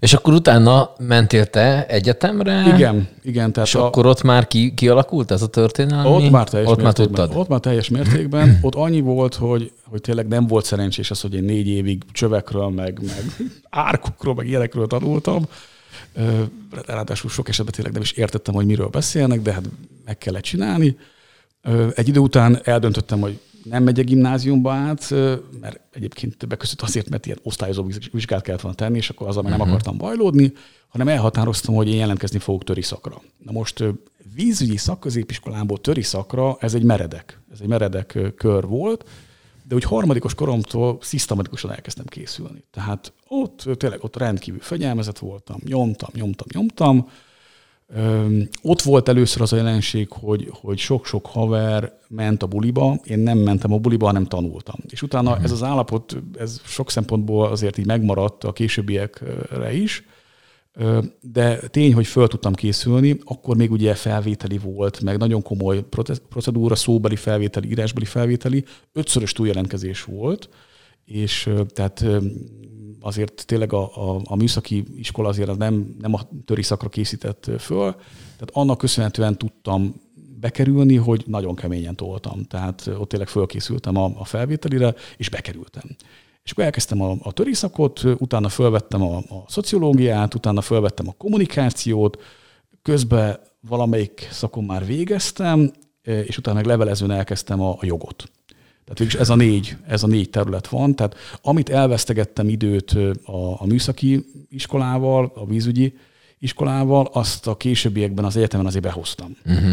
[0.00, 2.72] És akkor utána mentél te egyetemre?
[2.74, 3.52] Igen, igen.
[3.52, 3.86] Tehát és a...
[3.86, 6.08] akkor ott már ki, kialakult ez a történelmi?
[6.08, 7.18] Ott már teljes ott mértékben.
[7.18, 7.40] Már tudtad?
[7.42, 8.58] Ott már teljes mértékben.
[8.62, 12.68] ott annyi volt, hogy, hogy tényleg nem volt szerencsés az, hogy én négy évig csövekről,
[12.68, 15.44] meg, meg árkokról, meg ilyenekről tanultam.
[16.86, 19.64] Ráadásul sok esetben tényleg nem is értettem, hogy miről beszélnek, de hát
[20.04, 20.96] meg kellett csinálni.
[21.94, 25.10] Egy idő után eldöntöttem, hogy nem megyek gimnáziumba át,
[25.60, 29.36] mert egyébként többek között azért, mert ilyen osztályozó vizsgát kellett volna tenni, és akkor már
[29.36, 29.50] uh-huh.
[29.50, 29.68] nem mhm.
[29.68, 30.52] akartam bajlódni,
[30.88, 33.22] hanem elhatároztam, hogy én jelentkezni fogok töri szakra.
[33.38, 33.84] Na most
[34.34, 39.08] vízügyi szakközépiskolából töri szakra, ez egy meredek, ez egy meredek kör volt,
[39.68, 42.64] de úgy harmadikos koromtól szisztematikusan elkezdtem készülni.
[42.70, 47.08] Tehát ott tényleg ott rendkívül fegyelmezett voltam, nyomtam, nyomtam, nyomtam,
[48.62, 53.38] ott volt először az a jelenség, hogy, hogy sok-sok haver ment a buliba, én nem
[53.38, 54.76] mentem a buliba, hanem tanultam.
[54.88, 55.44] És utána uh-huh.
[55.44, 60.04] ez az állapot, ez sok szempontból azért így megmaradt a későbbiekre is,
[61.20, 65.84] de tény, hogy föl tudtam készülni, akkor még ugye felvételi volt, meg nagyon komoly
[66.28, 70.48] procedúra, szóbeli felvételi, írásbeli felvételi, ötszörös túljelentkezés volt,
[71.04, 72.04] és tehát
[73.00, 77.50] azért tényleg a, a, a műszaki iskola azért az nem, nem a töri szakra készített
[77.58, 77.92] föl,
[78.32, 79.94] tehát annak köszönhetően tudtam
[80.40, 82.44] bekerülni, hogy nagyon keményen toltam.
[82.44, 85.82] Tehát ott tényleg fölkészültem a, a felvételire, és bekerültem.
[86.42, 91.14] És akkor elkezdtem a, a töri szakot, utána fölvettem a, a szociológiát, utána fölvettem a
[91.18, 92.22] kommunikációt,
[92.82, 98.30] közben valamelyik szakon már végeztem, és utána meg levelezőn elkezdtem a, a jogot.
[98.84, 100.94] Tehát ez a négy, ez a négy terület van.
[100.94, 105.98] Tehát amit elvesztegettem időt a, a műszaki iskolával, a vízügyi
[106.38, 109.36] iskolával, azt a későbbiekben az egyetemen azért behoztam.
[109.46, 109.72] Uh-huh.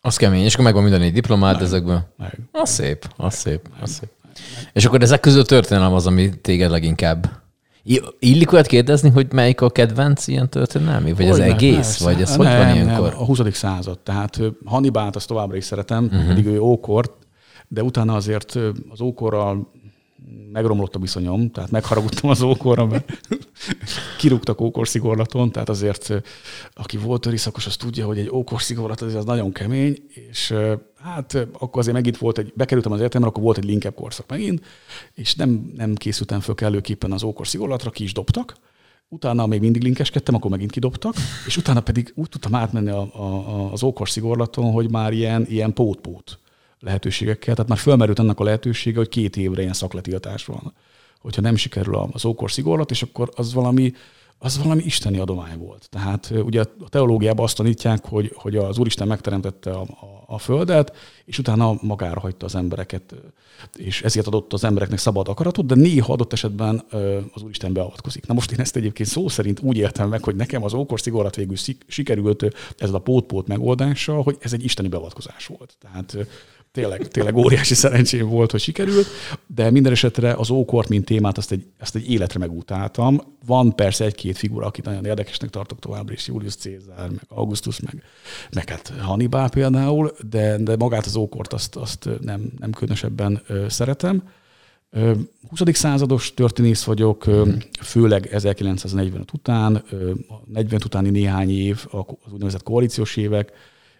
[0.00, 2.12] Az kemény, és akkor megvan minden egy diplomád meg, ezekből.
[2.16, 2.38] Meg.
[2.52, 4.08] Az szép, az szép, az szép.
[4.24, 4.32] Meg.
[4.72, 7.42] És akkor ezek közül történelem az, ami téged leginkább
[8.18, 11.12] Illik olyat kérdezni, hogy melyik a kedvenc ilyen történelmi?
[11.12, 11.74] Vagy hogy az nem, egész?
[11.74, 12.04] Persze.
[12.04, 13.10] Vagy ez nem, hogy van ilyenkor?
[13.10, 13.40] Nem, a 20.
[13.52, 13.98] század.
[13.98, 16.26] Tehát Hannibált azt továbbra is szeretem, uh-huh.
[16.26, 17.16] pedig ő ókor,
[17.72, 18.58] de utána azért
[18.88, 19.70] az ókorral
[20.52, 23.20] megromlott a viszonyom, tehát megharagudtam az ókorra, mert
[24.18, 26.22] kirúgtak ókorszigorlaton, tehát azért
[26.74, 29.96] aki volt öriszakos, az tudja, hogy egy ókorszigorlat az, az nagyon kemény,
[30.30, 30.54] és
[31.02, 34.64] hát akkor azért megint volt egy, bekerültem az egyetemre, akkor volt egy linkebb korszak megint,
[35.14, 38.56] és nem, nem készültem föl kellőképpen az ókorszigorlatra, ki is dobtak,
[39.08, 41.14] utána még mindig linkeskedtem, akkor megint kidobtak,
[41.46, 46.40] és utána pedig úgy tudtam átmenni a, a, az ókorszigorlaton, hogy már ilyen, ilyen pót-pót
[46.82, 47.54] lehetőségekkel.
[47.54, 50.72] Tehát már fölmerült annak a lehetősége, hogy két évre ilyen szakletiltás van.
[51.20, 53.92] Hogyha nem sikerül az ókor szigorlat, és akkor az valami,
[54.38, 55.88] az valami isteni adomány volt.
[55.90, 60.96] Tehát ugye a teológiában azt tanítják, hogy, hogy az Úristen megteremtette a, a, a Földet,
[61.24, 63.14] és utána magára hagyta az embereket,
[63.76, 66.84] és ezért adott az embereknek szabad akaratot, de néha adott esetben
[67.32, 68.26] az Úristen beavatkozik.
[68.26, 71.36] Na most én ezt egyébként szó szerint úgy értem meg, hogy nekem az ókor szigorlat
[71.36, 75.76] végül sikerült ez a pót-pót megoldása, hogy ez egy isteni beavatkozás volt.
[75.80, 76.16] Tehát
[76.72, 79.06] tényleg, tényleg óriási szerencsém volt, hogy sikerült,
[79.46, 83.20] de minden esetre az ókort, mint témát, azt egy, azt egy életre megutáltam.
[83.46, 88.02] Van persze egy-két figura, akit nagyon érdekesnek tartok továbbra is, Julius Caesar, meg Augustus, meg,
[88.54, 94.22] meg hát Hannibal például, de, de magát az ókort azt, azt nem, nem különösebben szeretem.
[95.48, 95.76] 20.
[95.76, 97.24] százados történész vagyok,
[97.82, 99.84] főleg 1945 után,
[100.46, 103.52] 40 utáni néhány év, az úgynevezett koalíciós évek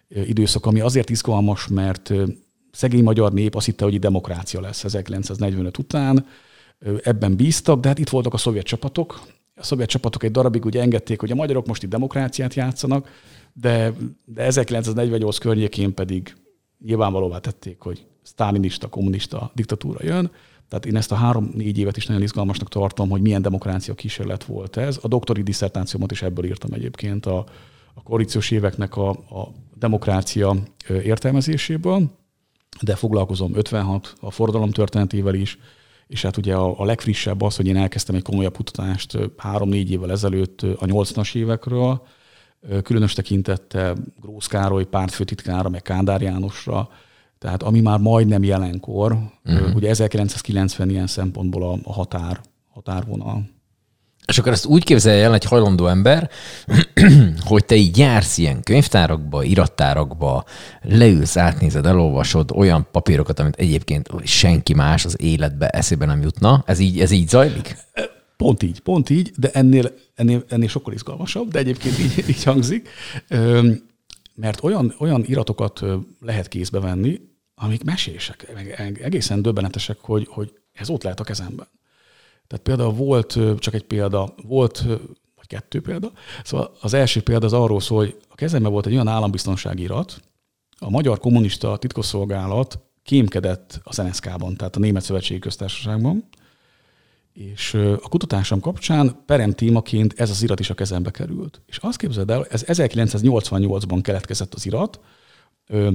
[0.07, 2.13] időszak, ami azért izgalmas, mert
[2.73, 6.25] szegény magyar nép azt hitte, hogy itt demokrácia lesz 1945 után,
[7.03, 9.21] ebben bíztak, de hát itt voltak a szovjet csapatok.
[9.55, 13.09] A szovjet csapatok egy darabig ugye engedték, hogy a magyarok most itt demokráciát játszanak,
[13.53, 13.93] de,
[14.25, 16.35] de 1948 környékén pedig
[16.85, 20.31] nyilvánvalóvá tették, hogy sztálinista, kommunista diktatúra jön,
[20.69, 24.77] tehát én ezt a három-négy évet is nagyon izgalmasnak tartom, hogy milyen demokrácia kísérlet volt
[24.77, 24.99] ez.
[25.01, 27.45] A doktori diszertációmat is ebből írtam egyébként a,
[27.93, 30.55] a koalíciós éveknek a, a demokrácia
[30.87, 32.09] értelmezéséből,
[32.81, 35.57] de foglalkozom 56 a forradalom történetével is,
[36.07, 40.11] és hát ugye a, a legfrissebb az, hogy én elkezdtem egy komolyabb kutatást három-négy évvel
[40.11, 42.01] ezelőtt a 80-as évekről,
[42.83, 46.89] különös tekintette Grósz Károly pártfőtitkára, meg Kádár Jánosra,
[47.37, 49.75] tehát ami már majdnem jelenkor, uh-huh.
[49.75, 53.49] ugye 1990 ilyen szempontból a, a határ, határvonal.
[54.33, 56.29] És akkor ezt úgy képzelje el egy hajlandó ember,
[57.49, 60.45] hogy te így jársz ilyen könyvtárakba, irattárakba,
[60.81, 66.63] leülsz, átnézed, elolvasod olyan papírokat, amit egyébként senki más az életbe eszébe nem jutna.
[66.65, 67.77] Ez így, ez így zajlik?
[68.37, 72.89] Pont így, pont így, de ennél, ennél, ennél sokkal izgalmasabb, de egyébként így, így hangzik.
[74.35, 75.83] Mert olyan, olyan iratokat
[76.19, 77.19] lehet kézbe venni,
[77.55, 78.47] amik mesések,
[79.01, 81.67] egészen döbbenetesek, hogy, hogy ez ott lehet a kezemben.
[82.47, 84.83] Tehát például volt, csak egy példa, volt,
[85.35, 86.11] vagy kettő példa,
[86.43, 90.21] szóval az első példa az arról szól, hogy a kezemben volt egy olyan állambiztonsági irat,
[90.79, 96.27] a Magyar Kommunista Titkosszolgálat kémkedett az NSZK-ban, tehát a Német Szövetségi Köztársaságban,
[97.33, 101.61] és a kutatásom kapcsán perem témaként ez az irat is a kezembe került.
[101.65, 104.99] És azt képzeld el, ez 1988-ban keletkezett az irat,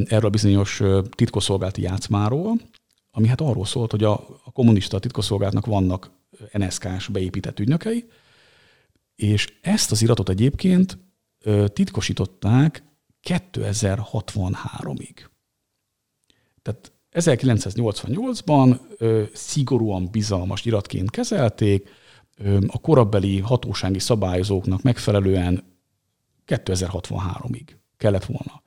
[0.04, 2.52] erről a bizonyos titkosszolgálati játszmáról,
[3.10, 4.12] ami hát arról szólt, hogy a,
[4.44, 6.10] a kommunista titkosszolgálatnak vannak
[6.52, 8.04] NSK-s beépített ügynökei,
[9.14, 10.98] és ezt az iratot egyébként
[11.72, 12.82] titkosították
[13.28, 15.16] 2063-ig.
[16.62, 18.78] Tehát 1988-ban
[19.34, 21.88] szigorúan bizalmas iratként kezelték,
[22.66, 25.64] a korabeli hatósági szabályozóknak megfelelően
[26.46, 28.62] 2063-ig kellett volna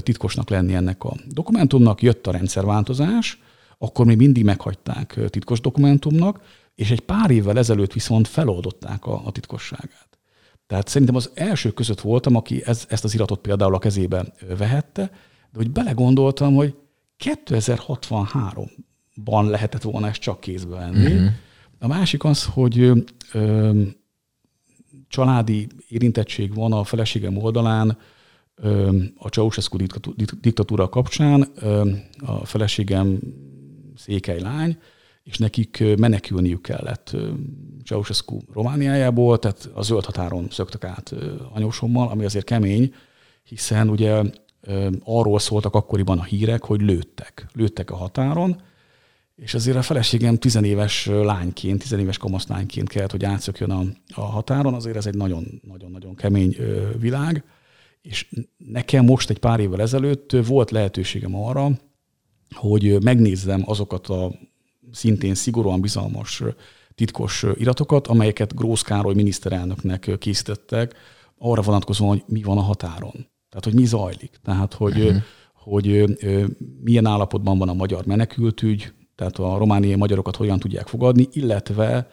[0.00, 2.02] titkosnak lenni ennek a dokumentumnak.
[2.02, 3.40] Jött a rendszerváltozás,
[3.78, 6.42] akkor még mindig meghagyták titkos dokumentumnak,
[6.74, 10.18] és egy pár évvel ezelőtt viszont feloldották a, a titkosságát.
[10.66, 15.10] Tehát szerintem az első között voltam, aki ez, ezt az iratot például a kezébe vehette,
[15.52, 16.74] de hogy belegondoltam, hogy
[17.24, 21.12] 2063-ban lehetett volna ezt csak kézbe venni.
[21.12, 21.28] Uh-huh.
[21.78, 22.92] A másik az, hogy
[23.32, 23.82] ö,
[25.08, 27.98] családi érintettség van a feleségem oldalán,
[28.54, 29.76] ö, a Ceausescu
[30.40, 33.18] diktatúra kapcsán, ö, a feleségem
[33.96, 34.78] székely lány,
[35.24, 37.16] és nekik menekülniük kellett
[37.84, 41.14] Ceausescu Romániájából, tehát a zöld határon szöktek át
[41.52, 42.94] anyósommal, ami azért kemény,
[43.42, 44.22] hiszen ugye
[45.04, 47.46] arról szóltak akkoriban a hírek, hogy lőttek.
[47.52, 48.62] Lőttek a határon,
[49.36, 53.82] és azért a feleségem tizenéves lányként, tizenéves kamaszlányként kellett, hogy átszökjön a,
[54.14, 56.56] a határon, azért ez egy nagyon-nagyon kemény
[56.98, 57.44] világ,
[58.02, 61.70] és nekem most egy pár évvel ezelőtt volt lehetőségem arra,
[62.54, 64.32] hogy megnézzem azokat a
[64.92, 66.42] szintén szigorúan bizalmas
[66.94, 70.94] titkos iratokat, amelyeket Grósz Károly miniszterelnöknek készítettek,
[71.38, 73.12] arra vonatkozóan, hogy mi van a határon.
[73.48, 74.38] Tehát, hogy mi zajlik.
[74.42, 75.22] Tehát, hogy, uh-huh.
[75.52, 76.18] hogy
[76.82, 82.08] milyen állapotban van a magyar menekültügy, tehát a romániai magyarokat hogyan tudják fogadni, illetve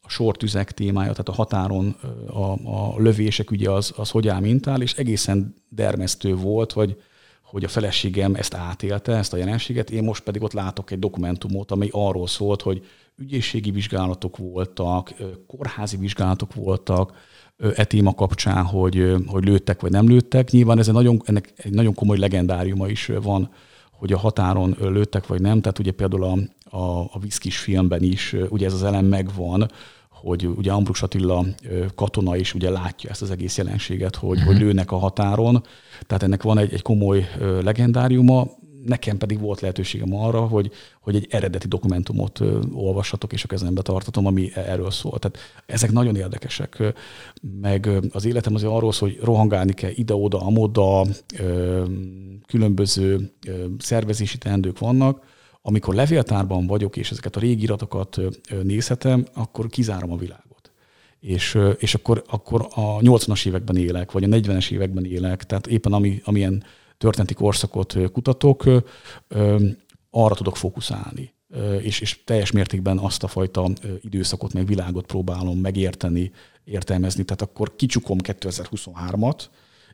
[0.00, 4.82] a sortüzek témája, tehát a határon a, a lövések ugye az, az hogy áll mintál,
[4.82, 7.02] és egészen dermesztő volt, hogy
[7.52, 11.70] hogy a feleségem ezt átélte, ezt a jelenséget, én most pedig ott látok egy dokumentumot,
[11.70, 12.84] amely arról szólt, hogy
[13.16, 15.12] ügyészségi vizsgálatok voltak,
[15.46, 17.16] kórházi vizsgálatok voltak,
[17.74, 20.50] e téma kapcsán, hogy, hogy lőttek vagy nem lőttek.
[20.50, 23.50] Nyilván ez egy nagyon, ennek egy nagyon komoly legendáriuma is van,
[23.90, 25.60] hogy a határon lőttek vagy nem.
[25.60, 26.36] Tehát ugye például a,
[26.76, 29.70] a, a Viszkis filmben is ugye ez az elem megvan,
[30.22, 31.44] hogy ugye Ambrus Attila
[31.94, 34.52] katona is ugye látja ezt az egész jelenséget, hogy, uh-huh.
[34.52, 35.62] hogy lőnek a határon.
[36.06, 37.28] Tehát ennek van egy, egy komoly
[37.62, 38.46] legendáriuma,
[38.84, 42.40] nekem pedig volt lehetőségem arra, hogy, hogy egy eredeti dokumentumot
[42.72, 45.18] olvashatok, és a kezembe tartatom, ami e-, erről szól.
[45.18, 46.94] Tehát ezek nagyon érdekesek.
[47.60, 51.06] Meg az életem azért arról szól, hogy rohangálni kell ide-oda, amoda,
[52.46, 53.32] különböző
[53.78, 55.24] szervezési teendők vannak,
[55.62, 58.20] amikor levéltárban vagyok, és ezeket a régi iratokat
[58.62, 60.72] nézhetem, akkor kizárom a világot.
[61.20, 65.92] És, és akkor, akkor a 80-as években élek, vagy a 40-es években élek, tehát éppen
[65.92, 66.64] ami, amilyen
[66.98, 68.64] történeti korszakot kutatok,
[70.10, 71.34] arra tudok fókuszálni.
[71.80, 73.68] És, és teljes mértékben azt a fajta
[74.00, 76.30] időszakot, meg világot próbálom megérteni,
[76.64, 77.24] értelmezni.
[77.24, 79.40] Tehát akkor kicsukom 2023-at,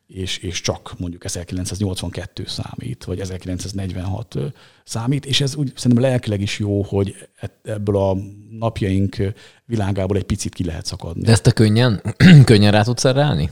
[0.08, 4.36] és, és csak mondjuk 1982 számít, vagy 1946
[4.84, 7.28] számít, és ez úgy szerintem lelkileg is jó, hogy
[7.62, 8.16] ebből a
[8.50, 9.16] napjaink
[9.64, 11.22] világából egy picit ki lehet szakadni.
[11.22, 12.02] De ezt te könnyen,
[12.44, 13.50] könnyen rá tudsz erre állni?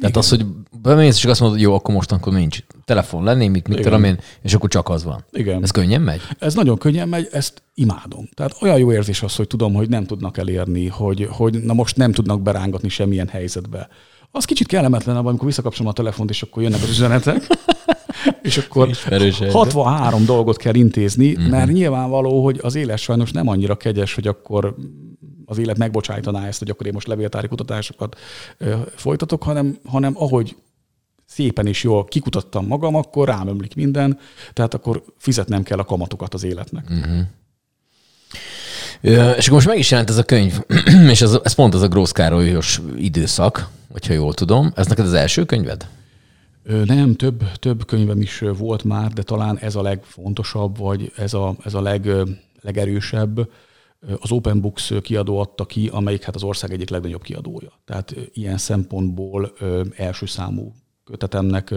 [0.00, 0.46] Tehát az, hogy
[0.82, 4.04] bemész, és azt mondod, hogy jó, akkor most akkor nincs telefon lenni, mit, mit tudom
[4.04, 5.24] én, és akkor csak az van.
[5.32, 5.62] Igen.
[5.62, 6.20] Ez könnyen megy?
[6.38, 8.28] Ez nagyon könnyen megy, ezt imádom.
[8.34, 11.96] Tehát olyan jó érzés az, hogy tudom, hogy nem tudnak elérni, hogy, hogy na most
[11.96, 13.88] nem tudnak berángatni semmilyen helyzetbe.
[14.30, 17.46] Az kicsit kellemetlenebb, amikor visszakapcsolom a telefont, és akkor jönnek az üzenetek,
[18.42, 18.90] és akkor
[19.52, 21.48] 63 dolgot kell intézni, uh-huh.
[21.48, 24.74] mert nyilvánvaló, hogy az élet sajnos nem annyira kegyes, hogy akkor
[25.44, 28.18] az élet megbocsájtaná ezt, hogy akkor én most levéltári kutatásokat
[28.94, 30.56] folytatok, hanem, hanem ahogy
[31.24, 34.18] szépen és jól kikutattam magam, akkor rám ömlik minden,
[34.52, 36.90] tehát akkor fizetnem kell a kamatokat az életnek.
[36.90, 37.20] Uh-huh.
[39.00, 40.60] És akkor most meg is jelent ez a könyv,
[41.10, 44.72] és ez, ez pont az a Grósz Károlyos időszak, hogyha jól tudom.
[44.74, 45.88] Ez neked az első könyved?
[46.84, 51.56] Nem, több, több könyvem is volt már, de talán ez a legfontosabb, vagy ez a,
[51.64, 52.10] ez a leg,
[52.60, 53.50] legerősebb.
[54.20, 57.72] Az Open Books kiadó adta ki, amelyik hát az ország egyik legnagyobb kiadója.
[57.84, 59.52] Tehát ilyen szempontból
[59.96, 61.74] első számú kötetemnek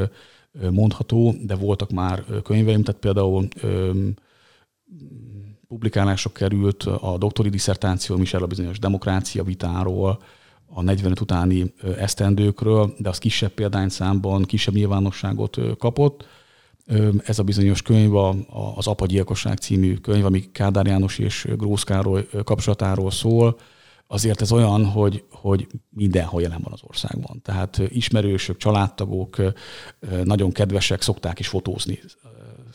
[0.72, 3.48] mondható, de voltak már könyveim, tehát például
[5.72, 10.20] publikálások került a doktori diszertáció is erről a bizonyos demokrácia vitáról,
[10.74, 16.26] a 45 utáni esztendőkről, de az kisebb példányszámban, kisebb nyilvánosságot kapott.
[17.26, 18.16] Ez a bizonyos könyv,
[18.76, 23.58] az Apagyilkosság című könyv, ami Kádár János és Grósz Károly kapcsolatáról szól,
[24.08, 27.42] azért ez olyan, hogy, hogy mindenhol jelen van az országban.
[27.42, 29.38] Tehát ismerősök, családtagok
[30.24, 32.00] nagyon kedvesek, szokták is fotózni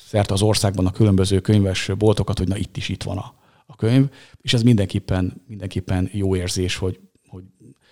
[0.07, 3.35] szerte az országban a különböző könyves boltokat, hogy na itt is itt van a,
[3.67, 4.09] a könyv,
[4.41, 7.43] és ez mindenképpen, mindenképpen jó érzés, hogy, hogy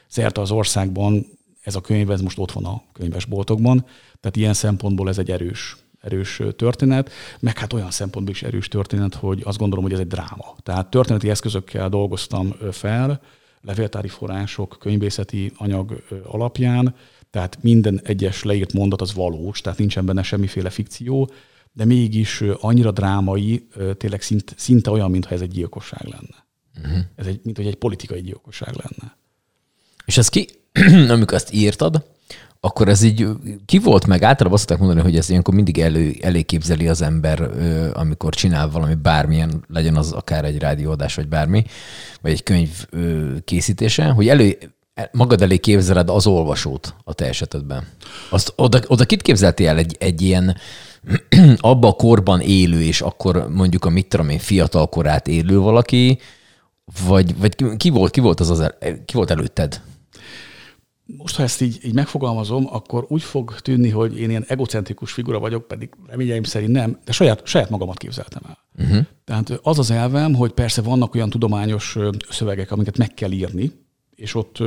[0.06, 1.26] szerte az országban
[1.60, 3.84] ez a könyv, ez most ott van a könyvesboltokban,
[4.20, 9.14] tehát ilyen szempontból ez egy erős, erős történet, meg hát olyan szempontból is erős történet,
[9.14, 10.54] hogy azt gondolom, hogy ez egy dráma.
[10.62, 13.20] Tehát történeti eszközökkel dolgoztam fel,
[13.60, 16.94] levéltári források, könyvészeti anyag alapján,
[17.30, 21.30] tehát minden egyes leírt mondat az valós, tehát nincsen benne semmiféle fikció,
[21.74, 26.46] de mégis annyira drámai, tényleg szinte, szinte olyan, mintha ez egy gyilkosság lenne.
[26.84, 27.04] Uh-huh.
[27.16, 29.16] Ez egy, mint hogy egy politikai gyilkosság lenne.
[30.04, 30.48] És ez ki,
[31.08, 32.04] amikor ezt írtad,
[32.60, 33.28] akkor ez így
[33.64, 34.22] ki volt meg?
[34.22, 37.50] Általában azt mondani, hogy ez ilyenkor mindig elő, eléképzeli az ember,
[37.94, 41.64] amikor csinál valami bármilyen, legyen az akár egy rádióadás, vagy bármi,
[42.20, 42.86] vagy egy könyv
[43.44, 44.58] készítése, hogy elő,
[45.12, 47.86] magad elé képzeled az olvasót a te esetedben.
[48.30, 50.56] Azt, oda, oda kit képzeltél el egy, egy ilyen
[51.56, 56.18] abba a korban élő, és akkor mondjuk a mit tudom én, fiatal korát élő valaki,
[57.06, 59.82] vagy, vagy ki, volt, ki, volt az az, ki volt előtted?
[61.06, 65.38] Most, ha ezt így, így megfogalmazom, akkor úgy fog tűnni, hogy én ilyen egocentrikus figura
[65.38, 68.58] vagyok, pedig reményeim szerint nem, de saját, saját magamat képzeltem el.
[68.78, 69.06] Uh-huh.
[69.24, 71.96] Tehát az az elvem, hogy persze vannak olyan tudományos
[72.30, 73.72] szövegek, amiket meg kell írni,
[74.14, 74.60] és ott,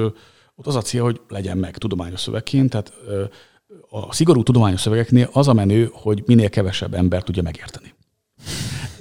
[0.56, 2.94] ott az a cél, hogy legyen meg tudományos szövegként, tehát
[3.90, 7.94] a szigorú tudományos szövegeknél az a menő, hogy minél kevesebb ember tudja megérteni.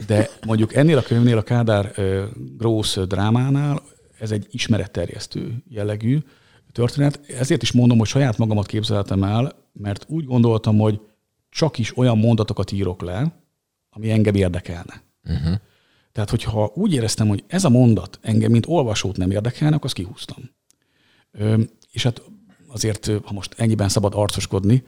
[0.07, 1.93] De mondjuk ennél a könyvnél, a Kádár
[2.57, 3.83] Grósz drámánál
[4.19, 6.19] ez egy ismeretterjesztő jellegű
[6.73, 7.21] történet.
[7.29, 11.01] Ezért is mondom, hogy saját magamat képzeltem el, mert úgy gondoltam, hogy
[11.49, 13.43] csak is olyan mondatokat írok le,
[13.91, 15.03] ami engem érdekelne.
[15.25, 15.55] Uh-huh.
[16.13, 19.95] Tehát, hogyha úgy éreztem, hogy ez a mondat engem, mint olvasót nem érdekelne, akkor azt
[19.95, 20.51] kihúztam.
[21.33, 21.61] Ö,
[21.91, 22.23] és hát
[22.77, 24.83] azért, ha most ennyiben szabad arcoskodni,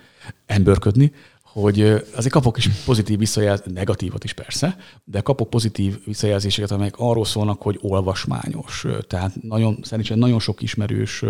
[0.46, 1.80] emberködni, hogy
[2.14, 7.62] azért kapok is pozitív visszajelzéseket, negatívat is persze, de kapok pozitív visszajelzéseket, amelyek arról szólnak,
[7.62, 8.86] hogy olvasmányos.
[9.06, 11.24] Tehát nagyon, szerintem nagyon sok ismerős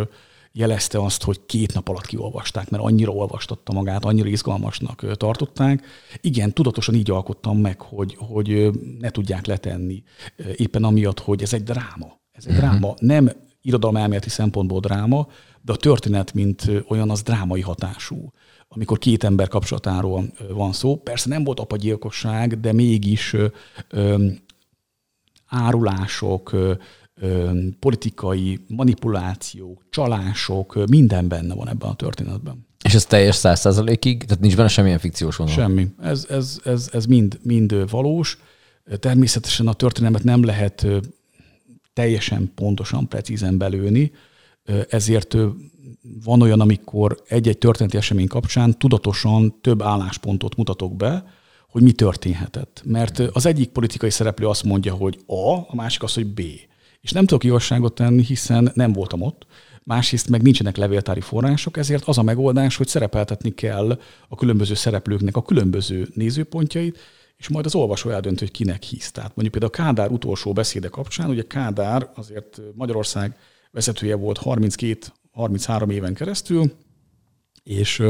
[0.53, 5.85] jelezte azt, hogy két nap alatt kiolvasták, mert annyira olvastatta magát, annyira izgalmasnak tartották.
[6.21, 10.03] Igen, tudatosan így alkottam meg, hogy, hogy ne tudják letenni,
[10.57, 12.21] éppen amiatt, hogy ez egy dráma.
[12.33, 12.69] Ez egy uh-huh.
[12.69, 12.95] dráma.
[12.99, 13.31] Nem
[13.63, 15.27] irodalmelméleti szempontból dráma,
[15.63, 18.33] de a történet, mint olyan, az drámai hatású.
[18.69, 20.97] Amikor két ember kapcsolatáról van szó.
[20.97, 23.37] Persze nem volt apagyilkosság, de mégis
[23.89, 24.27] ö,
[25.47, 26.73] árulások, ö,
[27.79, 32.67] politikai manipulációk, csalások, minden benne van ebben a történetben.
[32.85, 34.25] És ez teljes száz százalékig?
[34.25, 35.53] Tehát nincs benne semmilyen fikciós vonal?
[35.53, 35.89] Semmi.
[36.03, 38.39] Ez, ez, ez, ez mind, mind valós.
[39.01, 40.87] Természetesen a történelmet nem lehet
[41.93, 44.13] teljesen pontosan, precízen belőni,
[44.89, 45.37] ezért
[46.25, 51.25] van olyan, amikor egy-egy történeti esemény kapcsán tudatosan több álláspontot mutatok be,
[51.69, 52.83] hogy mi történhetett.
[52.85, 56.41] Mert az egyik politikai szereplő azt mondja, hogy A, a másik az, hogy B.
[57.01, 59.47] És nem tudok igazságot tenni, hiszen nem voltam ott.
[59.83, 65.37] Másrészt meg nincsenek levéltári források, ezért az a megoldás, hogy szerepeltetni kell a különböző szereplőknek
[65.37, 66.99] a különböző nézőpontjait,
[67.37, 69.11] és majd az olvasó eldönt, hogy kinek hisz.
[69.11, 73.37] Tehát mondjuk például a Kádár utolsó beszéde kapcsán, ugye Kádár azért Magyarország
[73.79, 76.72] vezetője volt 32-33 éven keresztül,
[77.62, 78.03] és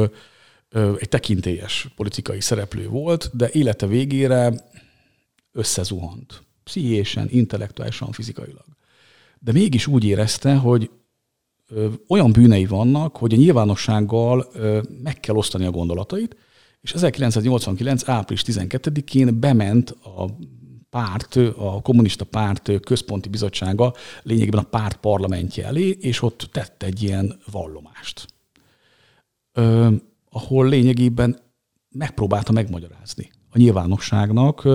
[0.98, 4.54] egy tekintélyes politikai szereplő volt, de élete végére
[5.52, 6.42] összezuhant.
[6.64, 8.64] Pszichésen, intellektuálisan, fizikailag.
[9.38, 10.90] De mégis úgy érezte, hogy
[12.08, 14.52] olyan bűnei vannak, hogy a nyilvánossággal
[15.02, 16.36] meg kell osztani a gondolatait,
[16.80, 18.08] és 1989.
[18.08, 20.36] április 12-én bement a
[20.90, 27.02] párt, a kommunista párt központi bizottsága lényegében a párt parlamentje elé, és ott tett egy
[27.02, 28.26] ilyen vallomást,
[30.30, 31.38] ahol lényegében
[31.90, 34.68] megpróbálta megmagyarázni a nyilvánosságnak,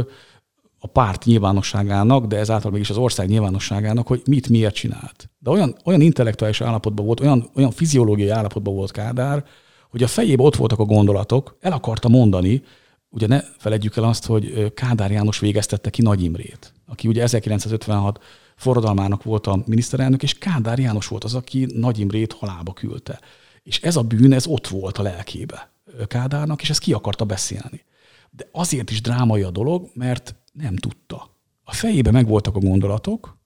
[0.79, 5.29] a párt nyilvánosságának, de ezáltal mégis az ország nyilvánosságának, hogy mit miért csinált.
[5.39, 9.45] De olyan, olyan intellektuális állapotban volt, olyan, olyan fiziológiai állapotban volt Kádár,
[9.89, 12.63] hogy a fejében ott voltak a gondolatok, el akarta mondani,
[13.13, 18.23] ugye ne felejtjük el azt, hogy Kádár János végeztette ki Nagy Imrét, aki ugye 1956
[18.55, 23.19] forradalmának volt a miniszterelnök, és Kádár János volt az, aki Nagy Imrét halába küldte.
[23.63, 25.71] És ez a bűn, ez ott volt a lelkébe
[26.07, 27.83] Kádárnak, és ezt ki akarta beszélni.
[28.31, 31.37] De azért is drámai a dolog, mert nem tudta.
[31.63, 33.37] A fejébe megvoltak a gondolatok,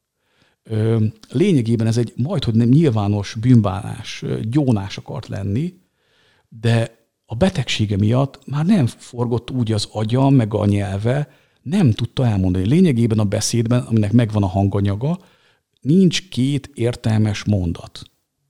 [1.30, 5.74] lényegében ez egy majd, hogy nem nyilvános bűnbánás, gyónás akart lenni,
[6.50, 6.97] de
[7.30, 11.30] a betegsége miatt már nem forgott úgy az agya, meg a nyelve,
[11.62, 12.68] nem tudta elmondani.
[12.68, 15.20] Lényegében a beszédben, aminek megvan a hanganyaga,
[15.82, 18.02] nincs két értelmes mondat.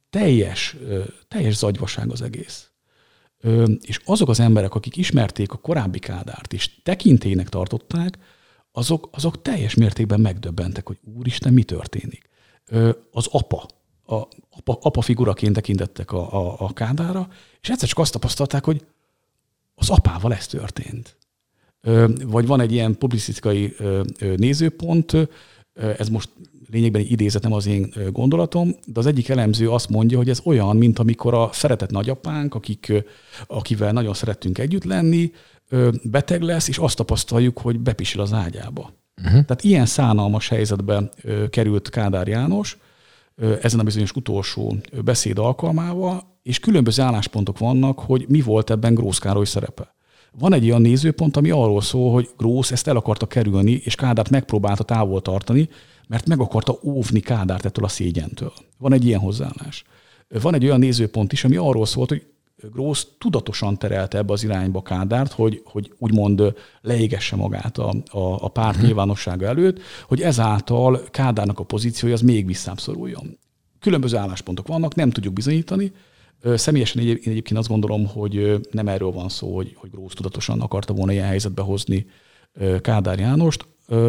[0.09, 0.75] Teljes,
[1.27, 2.69] teljes zagyvaság az egész.
[3.81, 8.17] És azok az emberek, akik ismerték a korábbi Kádárt, és tekintének tartották,
[8.71, 12.29] azok, azok teljes mértékben megdöbbentek, hogy úristen, mi történik.
[13.11, 13.65] Az apa,
[14.05, 17.27] a apa, apa figuraként tekintettek a, a, a Kádára,
[17.61, 18.85] és egyszer csak azt tapasztalták, hogy
[19.75, 21.17] az apával ez történt.
[22.25, 23.75] Vagy van egy ilyen publicisztikai
[24.35, 25.13] nézőpont,
[25.97, 26.29] ez most
[26.69, 30.41] lényegben egy idézet, nem az én gondolatom, de az egyik elemző azt mondja, hogy ez
[30.43, 32.93] olyan, mint amikor a szeretett nagyapánk, akik,
[33.47, 35.31] akivel nagyon szerettünk együtt lenni,
[36.03, 38.93] beteg lesz, és azt tapasztaljuk, hogy bepisil az ágyába.
[39.17, 39.31] Uh-huh.
[39.31, 41.11] Tehát ilyen szánalmas helyzetben
[41.49, 42.77] került Kádár János,
[43.61, 49.19] ezen a bizonyos utolsó beszéd alkalmával, és különböző álláspontok vannak, hogy mi volt ebben Grósz
[49.19, 49.95] Károly szerepe.
[50.39, 54.29] Van egy olyan nézőpont, ami arról szól, hogy Grósz ezt el akarta kerülni, és Kádárt
[54.29, 55.69] megpróbálta távol tartani,
[56.07, 58.53] mert meg akarta óvni Kádárt ettől a szégyentől.
[58.77, 59.83] Van egy ilyen hozzáállás.
[60.41, 62.25] Van egy olyan nézőpont is, ami arról szólt, hogy
[62.61, 68.47] Grósz tudatosan terelte ebbe az irányba Kádárt, hogy, hogy úgymond leégesse magát a, a, a
[68.47, 68.85] párt uh-huh.
[68.85, 73.37] nyilvánossága előtt, hogy ezáltal Kádárnak a pozíciója az még visszábszoruljon.
[73.79, 75.91] Különböző álláspontok vannak, nem tudjuk bizonyítani.
[76.55, 80.93] Személyesen én egyébként azt gondolom, hogy nem erről van szó, hogy, hogy Grósz tudatosan akarta
[80.93, 82.05] volna ilyen helyzetbe hozni
[82.81, 83.65] Kádár Jánost,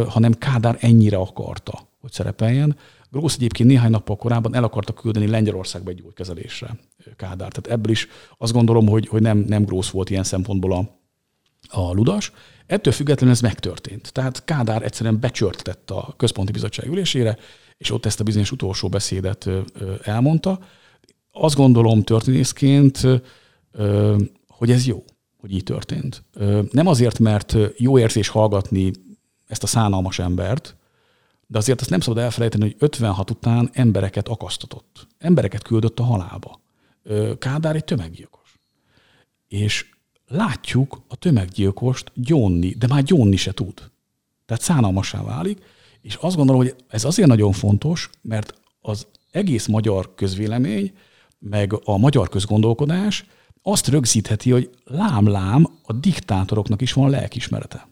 [0.08, 2.76] hanem Kádár ennyire akarta, hogy szerepeljen.
[3.10, 6.78] Grósz egyébként néhány nappal korábban el akarta küldeni Lengyelországba egy gyógykezelésre
[7.16, 7.52] Kádár.
[7.52, 11.00] Tehát ebből is azt gondolom, hogy, hogy nem, nem Grósz volt ilyen szempontból a,
[11.68, 12.32] a ludas.
[12.66, 14.12] Ettől függetlenül ez megtörtént.
[14.12, 17.36] Tehát Kádár egyszerűen becsörtetett a központi bizottság ülésére,
[17.78, 19.48] és ott ezt a bizonyos utolsó beszédet
[20.02, 20.58] elmondta.
[21.32, 23.00] Azt gondolom történészként,
[24.48, 25.04] hogy ez jó,
[25.36, 26.24] hogy így történt.
[26.70, 28.90] Nem azért, mert jó érzés hallgatni
[29.46, 30.76] ezt a szánalmas embert,
[31.50, 35.06] de azért azt nem szabad elfelejteni, hogy 56 után embereket akasztatott.
[35.18, 36.60] Embereket küldött a halába.
[37.38, 38.58] Kádár egy tömeggyilkos.
[39.48, 39.86] És
[40.26, 43.90] látjuk a tömeggyilkost gyónni, de már gyónni se tud.
[44.46, 45.58] Tehát szánalmasá válik,
[46.00, 50.92] és azt gondolom, hogy ez azért nagyon fontos, mert az egész magyar közvélemény,
[51.38, 53.24] meg a magyar közgondolkodás
[53.62, 57.88] azt rögzítheti, hogy lám-lám a diktátoroknak is van lelkismerete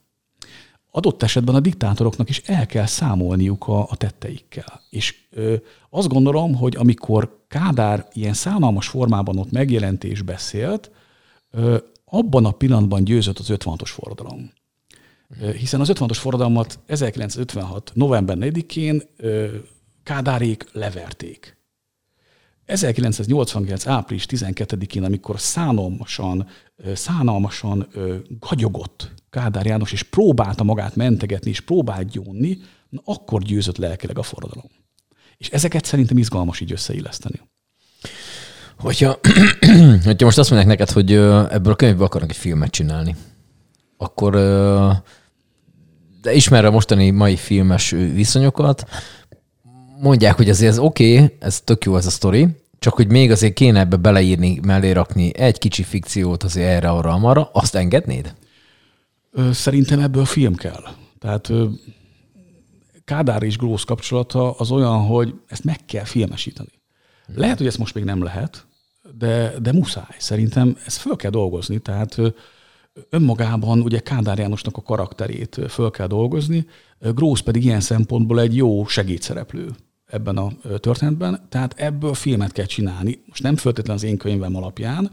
[0.96, 4.80] adott esetben a diktátoroknak is el kell számolniuk a, a tetteikkel.
[4.90, 5.54] És ö,
[5.90, 10.90] azt gondolom, hogy amikor Kádár ilyen szánalmas formában ott megjelent és beszélt,
[11.50, 14.50] ö, abban a pillanatban győzött az 56-os forradalom.
[15.40, 17.90] Ö, hiszen az 56-os forradalmat 1956.
[17.94, 19.02] november 4-én
[20.02, 21.56] Kádárék leverték.
[22.64, 23.86] 1989.
[23.86, 26.46] április 12-én, amikor szánalmasan,
[26.94, 27.88] szánalmasan
[28.38, 32.58] gagyogott Kádár János, és próbálta magát mentegetni, és próbált gyónni,
[32.88, 34.70] na akkor győzött lelkileg a forradalom.
[35.36, 37.40] És ezeket szerintem izgalmas így összeilleszteni.
[38.78, 39.18] Hogyha,
[40.04, 41.12] hogyha most azt mondják neked, hogy
[41.52, 43.16] ebből a könyvből akarnak egy filmet csinálni,
[43.96, 44.32] akkor
[46.22, 48.88] de ismerve a mostani mai filmes viszonyokat,
[50.00, 53.30] mondják, hogy azért ez oké, okay, ez tök jó ez a sztori, csak hogy még
[53.30, 58.34] azért kéne ebbe beleírni, mellé rakni egy kicsi fikciót azért erre, arra, amarra, azt engednéd?
[59.50, 60.82] Szerintem ebből film kell.
[61.18, 61.52] Tehát
[63.04, 66.82] Kádár és Grósz kapcsolata az olyan, hogy ezt meg kell filmesíteni.
[67.34, 68.66] Lehet, hogy ezt most még nem lehet,
[69.18, 70.16] de, de muszáj.
[70.18, 71.78] Szerintem ezt föl kell dolgozni.
[71.78, 72.20] Tehát
[73.10, 76.66] önmagában ugye Kádár Jánosnak a karakterét föl kell dolgozni,
[76.98, 79.70] Grósz pedig ilyen szempontból egy jó segédszereplő
[80.06, 83.22] ebben a történetben, tehát ebből filmet kell csinálni.
[83.26, 85.10] Most nem feltétlenül az én könyvem alapján,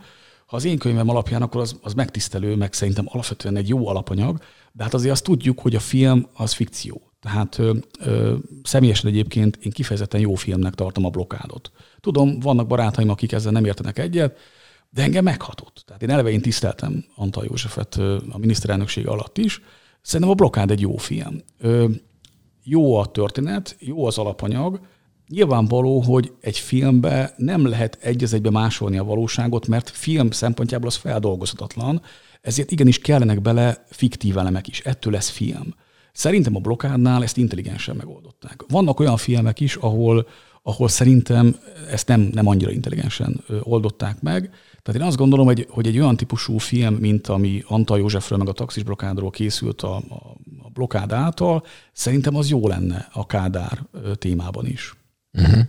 [0.54, 4.39] ha az én könyvem alapján, akkor az, az megtisztelő, meg szerintem alapvetően egy jó alapanyag,
[4.72, 7.01] de hát azért azt tudjuk, hogy a film az fikció.
[7.20, 11.72] Tehát ö, ö, személyesen egyébként én kifejezetten jó filmnek tartom a blokádot.
[11.99, 14.38] Tudom, vannak barátaim, akik ezzel nem értenek egyet,
[14.89, 15.84] de engem meghatott.
[15.86, 17.95] Tehát én eleve én tiszteltem Antal Józsefet
[18.30, 19.62] a miniszterelnökség alatt is.
[20.01, 21.41] Szerintem a blokád egy jó film.
[21.60, 21.89] Ö,
[22.64, 24.80] jó a történet, jó az alapanyag,
[25.28, 30.88] Nyilvánvaló, hogy egy filmbe nem lehet egy az egybe másolni a valóságot, mert film szempontjából
[30.88, 32.01] az feldolgozhatatlan,
[32.41, 34.80] ezért igenis kellenek bele fiktív elemek is.
[34.80, 35.74] Ettől lesz film.
[36.13, 38.63] Szerintem a blokádnál ezt intelligensen megoldották.
[38.67, 40.28] Vannak olyan filmek is, ahol,
[40.63, 41.55] ahol szerintem
[41.89, 44.49] ezt nem, nem annyira intelligensen oldották meg.
[44.82, 48.47] Tehát én azt gondolom, hogy, hogy egy olyan típusú film, mint ami Antal Józsefről meg
[48.47, 51.63] a taxis blokádról készült a, a, a blokád által,
[51.93, 53.86] szerintem az jó lenne a Kádár
[54.17, 55.03] témában is.
[55.34, 55.61] Uh-huh.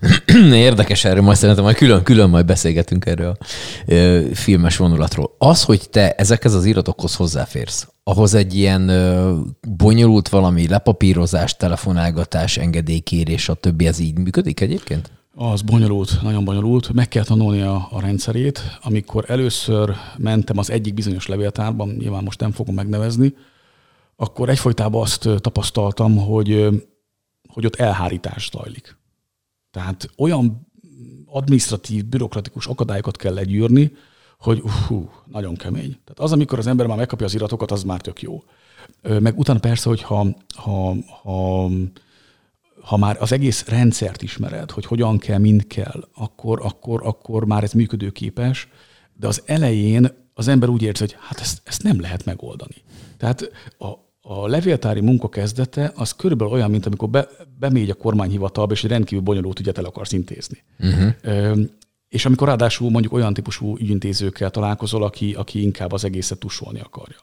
[0.52, 3.44] Érdekes erről, majd szerintem majd külön-külön majd beszélgetünk erről a
[3.86, 5.34] ö, filmes vonulatról.
[5.38, 9.38] Az, hogy te ezekhez az iratokhoz hozzáférsz, ahhoz egy ilyen ö,
[9.76, 15.10] bonyolult valami lepapírozás, telefonálgatás, engedélykérés, a többi, ez így működik egyébként?
[15.34, 16.92] Az bonyolult, nagyon bonyolult.
[16.92, 18.78] Meg kell tanulni a, a rendszerét.
[18.82, 23.34] Amikor először mentem az egyik bizonyos levéltárban, nyilván most nem fogom megnevezni,
[24.16, 26.68] akkor egyfolytában azt tapasztaltam, hogy
[27.52, 28.96] hogy ott elhárítás zajlik.
[29.70, 30.66] Tehát olyan
[31.26, 33.92] administratív, bürokratikus akadályokat kell legyűrni,
[34.38, 35.90] hogy hú, nagyon kemény.
[35.90, 38.44] Tehát az, amikor az ember már megkapja az iratokat, az már tök jó.
[39.02, 41.68] Meg utána persze, hogy ha, ha, ha,
[42.80, 47.62] ha már az egész rendszert ismered, hogy hogyan kell, mind kell, akkor, akkor, akkor már
[47.62, 48.68] ez működőképes,
[49.14, 52.76] de az elején az ember úgy érzi, hogy hát ezt, ezt nem lehet megoldani.
[53.16, 53.86] Tehát a,
[54.22, 58.90] a levéltári munka kezdete az körülbelül olyan, mint amikor be, bemégy a kormányhivatalba, és egy
[58.90, 60.62] rendkívül bonyolult ügyet el akarsz intézni.
[60.78, 61.14] Uh-huh.
[61.22, 61.60] Ö,
[62.08, 67.16] és amikor ráadásul mondjuk olyan típusú ügyintézőkkel találkozol, aki, aki inkább az egészet tusolni akarja.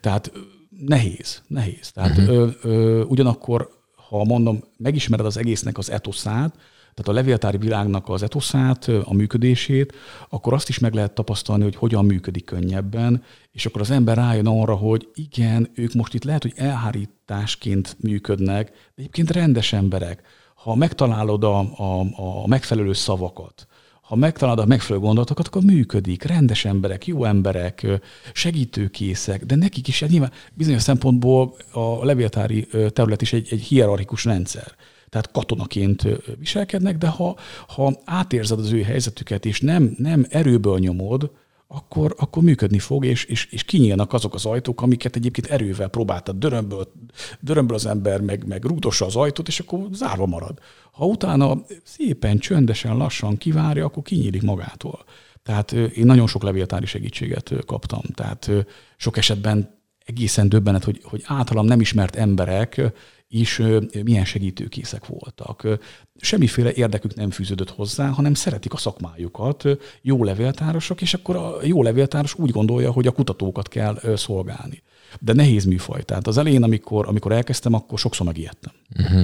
[0.00, 0.32] Tehát
[0.68, 1.90] nehéz, nehéz.
[1.92, 2.34] Tehát uh-huh.
[2.34, 3.68] ö, ö, ugyanakkor,
[4.08, 6.54] ha mondom, megismered az egésznek az etoszát,
[6.94, 9.94] tehát a levéltári világnak az etoszát, a működését,
[10.28, 13.22] akkor azt is meg lehet tapasztalni, hogy hogyan működik könnyebben,
[13.52, 18.70] és akkor az ember rájön arra, hogy igen, ők most itt lehet, hogy elhárításként működnek,
[18.70, 20.22] de egyébként rendes emberek.
[20.54, 22.00] Ha megtalálod a, a,
[22.42, 23.66] a megfelelő szavakat,
[24.02, 26.22] ha megtalálod a megfelelő gondolatokat, akkor működik.
[26.22, 27.86] Rendes emberek, jó emberek,
[28.32, 34.74] segítőkészek, de nekik is nyilván bizonyos szempontból a levéltári terület is egy, egy hierarchikus rendszer
[35.14, 36.06] tehát katonaként
[36.38, 37.36] viselkednek, de ha,
[37.68, 41.30] ha átérzed az ő helyzetüket, és nem, nem erőből nyomod,
[41.66, 46.36] akkor, akkor működni fog, és, és, és kinyílnak azok az ajtók, amiket egyébként erővel próbáltad
[46.36, 46.92] dörömből,
[47.40, 50.58] dörömből az ember, meg, meg rúdossa az ajtót, és akkor zárva marad.
[50.92, 55.04] Ha utána szépen, csöndesen, lassan kivárja, akkor kinyílik magától.
[55.42, 58.02] Tehát én nagyon sok levéltári segítséget kaptam.
[58.14, 58.50] Tehát
[58.96, 62.92] sok esetben egészen döbbenet, hogy, hogy általam nem ismert emberek
[63.28, 63.62] is
[64.04, 65.78] milyen segítőkészek voltak.
[66.16, 69.64] Semmiféle érdekük nem fűződött hozzá, hanem szeretik a szakmájukat,
[70.02, 74.82] jó levéltárosok, és akkor a jó levéltáros úgy gondolja, hogy a kutatókat kell szolgálni.
[75.20, 76.02] De nehéz műfaj.
[76.02, 78.72] Tehát az elején, amikor, amikor elkezdtem, akkor sokszor megijedtem.
[78.98, 79.22] Uh-huh.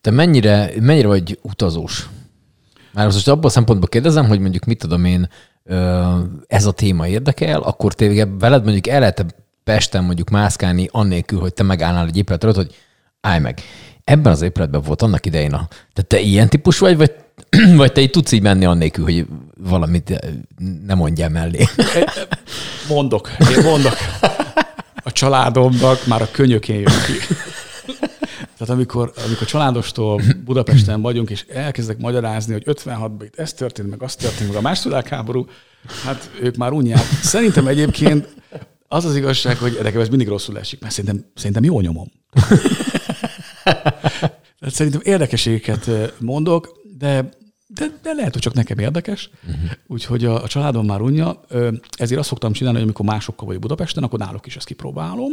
[0.00, 2.08] Te mennyire, mennyire vagy utazós?
[2.92, 5.28] Már most abban a szempontból kérdezem, hogy mondjuk mit tudom én,
[6.46, 9.34] ez a téma érdekel, akkor tényleg veled mondjuk el lehet
[9.64, 12.74] Pesten mondjuk mászkálni, annélkül, hogy te megállnál egy épület hogy
[13.24, 13.60] állj meg.
[14.04, 15.68] Ebben az épületben volt annak idején a...
[15.94, 17.14] De te ilyen típus vagy, vagy,
[17.76, 19.26] vagy te így tudsz így menni annélkül, hogy
[19.60, 20.20] valamit
[20.86, 21.66] nem mondjál mellé?
[22.88, 23.94] Mondok, én mondok.
[25.04, 27.34] A családomnak már a könyökén jön ki.
[28.58, 34.02] Tehát amikor, amikor családostól Budapesten vagyunk, és elkezdek magyarázni, hogy 56-ban itt ez történt, meg
[34.02, 35.46] azt történt, meg a második világháború,
[36.04, 37.04] hát ők már unják.
[37.22, 38.34] Szerintem egyébként
[38.88, 42.12] az az igazság, hogy nekem ez mindig rosszul esik, mert szerintem, szerintem jó nyomom.
[44.74, 47.28] Szerintem érdekeségeket mondok, de,
[47.66, 49.30] de, de lehet, hogy csak nekem érdekes.
[49.46, 49.70] Uh-huh.
[49.86, 51.40] Úgyhogy a, a családom már unja.
[51.96, 55.32] Ezért azt szoktam csinálni, hogy amikor másokkal vagy Budapesten, akkor náluk is ezt kipróbálom.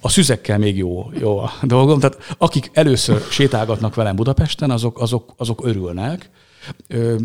[0.00, 2.00] A szüzekkel még jó, jó a dolgom.
[2.00, 6.30] Tehát akik először sétálgatnak velem Budapesten, azok, azok, azok örülnek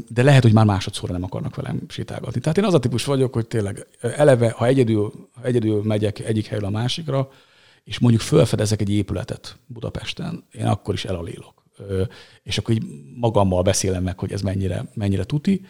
[0.08, 2.42] de lehet, hogy már másodszorra nem akarnak velem sétálgatni.
[2.42, 6.46] Tehát én az a típus vagyok, hogy tényleg eleve, ha egyedül, ha egyedül megyek egyik
[6.46, 7.30] helyről a másikra,
[7.84, 11.64] és mondjuk felfedezek egy épületet Budapesten, én akkor is elalélok.
[12.44, 12.84] És akkor így
[13.16, 15.66] magammal beszélem meg, hogy ez mennyire, mennyire tuti.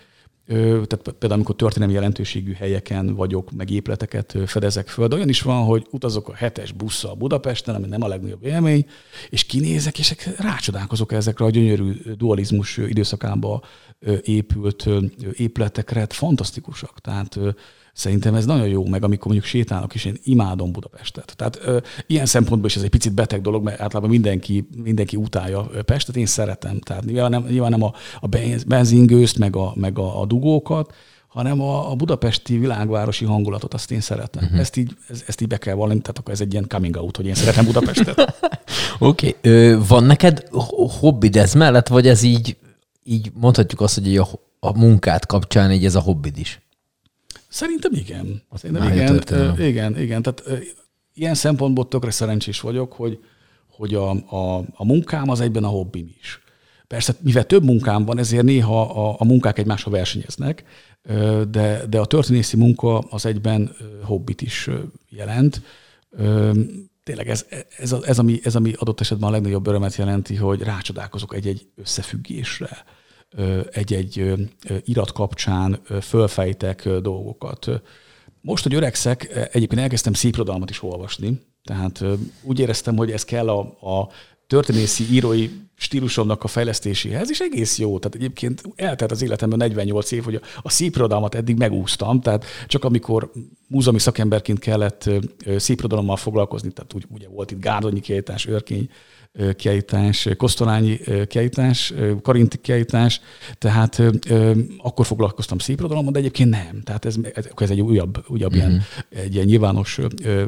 [0.45, 5.64] Tehát például, amikor történelmi jelentőségű helyeken vagyok, meg épületeket fedezek föl, de olyan is van,
[5.64, 8.86] hogy utazok a hetes busszal Budapesten, ami nem a legnagyobb élmény,
[9.30, 13.64] és kinézek, és rácsodálkozok ezekre a gyönyörű dualizmus időszakába
[14.22, 14.89] épült
[15.34, 16.99] épületekre, hát fantasztikusak.
[16.99, 17.39] Tehát
[17.94, 21.34] Szerintem ez nagyon jó, meg amikor mondjuk sétálok, és én imádom Budapestet.
[21.36, 21.78] Tehát ö,
[22.08, 26.26] ilyen szempontból is ez egy picit beteg dolog, mert általában mindenki, mindenki utálja Pestet, én
[26.26, 26.80] szeretem.
[26.80, 28.28] Tehát nyilván nem, nyilván nem a, a
[28.68, 30.94] benzingőzt, meg a, meg a, a dugókat,
[31.28, 34.44] hanem a, a budapesti világvárosi hangulatot, azt én szeretem.
[34.44, 34.60] Uh-huh.
[34.60, 37.16] Ezt, így, ez, ezt így be kell vallani, tehát akkor ez egy ilyen coming out,
[37.16, 38.20] hogy én szeretem Budapestet.
[39.00, 39.36] Oké.
[39.38, 39.78] okay.
[39.88, 40.48] van neked
[41.00, 42.58] hobbid ez mellett, vagy ez így,
[43.04, 44.28] így mondhatjuk azt, hogy a,
[44.60, 46.62] a munkát kapcsán így ez a hobbid is?
[47.52, 48.41] Szerintem igen.
[48.54, 50.22] Szerintem igen, igen, igen.
[50.22, 50.43] Tehát
[51.14, 53.20] ilyen szempontból tökre szerencsés vagyok, hogy,
[53.68, 56.39] hogy a, a, a munkám az egyben a hobbim is.
[56.88, 60.64] Persze, mivel több munkám van, ezért néha a, a munkák egymásra versenyeznek,
[61.49, 64.70] de, de a történészi munka az egyben hobbit is
[65.10, 65.62] jelent.
[67.04, 67.45] Tényleg ez,
[67.78, 72.84] ez, ez, ami, ez, ami adott esetben a legnagyobb örömet jelenti, hogy rácsodálkozok egy-egy összefüggésre
[73.72, 74.34] egy-egy
[74.84, 77.82] irat kapcsán fölfejtek dolgokat.
[78.42, 82.04] Most, hogy öregszek, egyébként elkezdtem széprodalmat is olvasni, tehát
[82.44, 83.60] úgy éreztem, hogy ez kell a,
[84.00, 84.10] a
[84.48, 88.00] történészi írói stílusomnak a fejlesztéséhez, és egész jó.
[88.00, 92.84] Tehát egyébként eltelt az életemben 48 év, hogy a, a széprodalmat eddig megúsztam, tehát csak
[92.84, 93.32] amikor
[93.68, 95.10] múzeumi szakemberként kellett
[95.58, 98.90] széprodalommal foglalkozni, tehát úgy, ugye volt itt Gárdonyi kiállítás, Örkény
[99.56, 103.22] kiállítás, Kosztolányi kiállítás, Karinti kiállítás,
[103.58, 104.02] tehát
[104.78, 106.82] akkor foglalkoztam szépirodalommal, de egyébként nem.
[106.84, 107.16] Tehát ez,
[107.56, 108.70] ez egy újabb, újabb uh-huh.
[108.70, 110.00] ilyen, egy ilyen nyilvános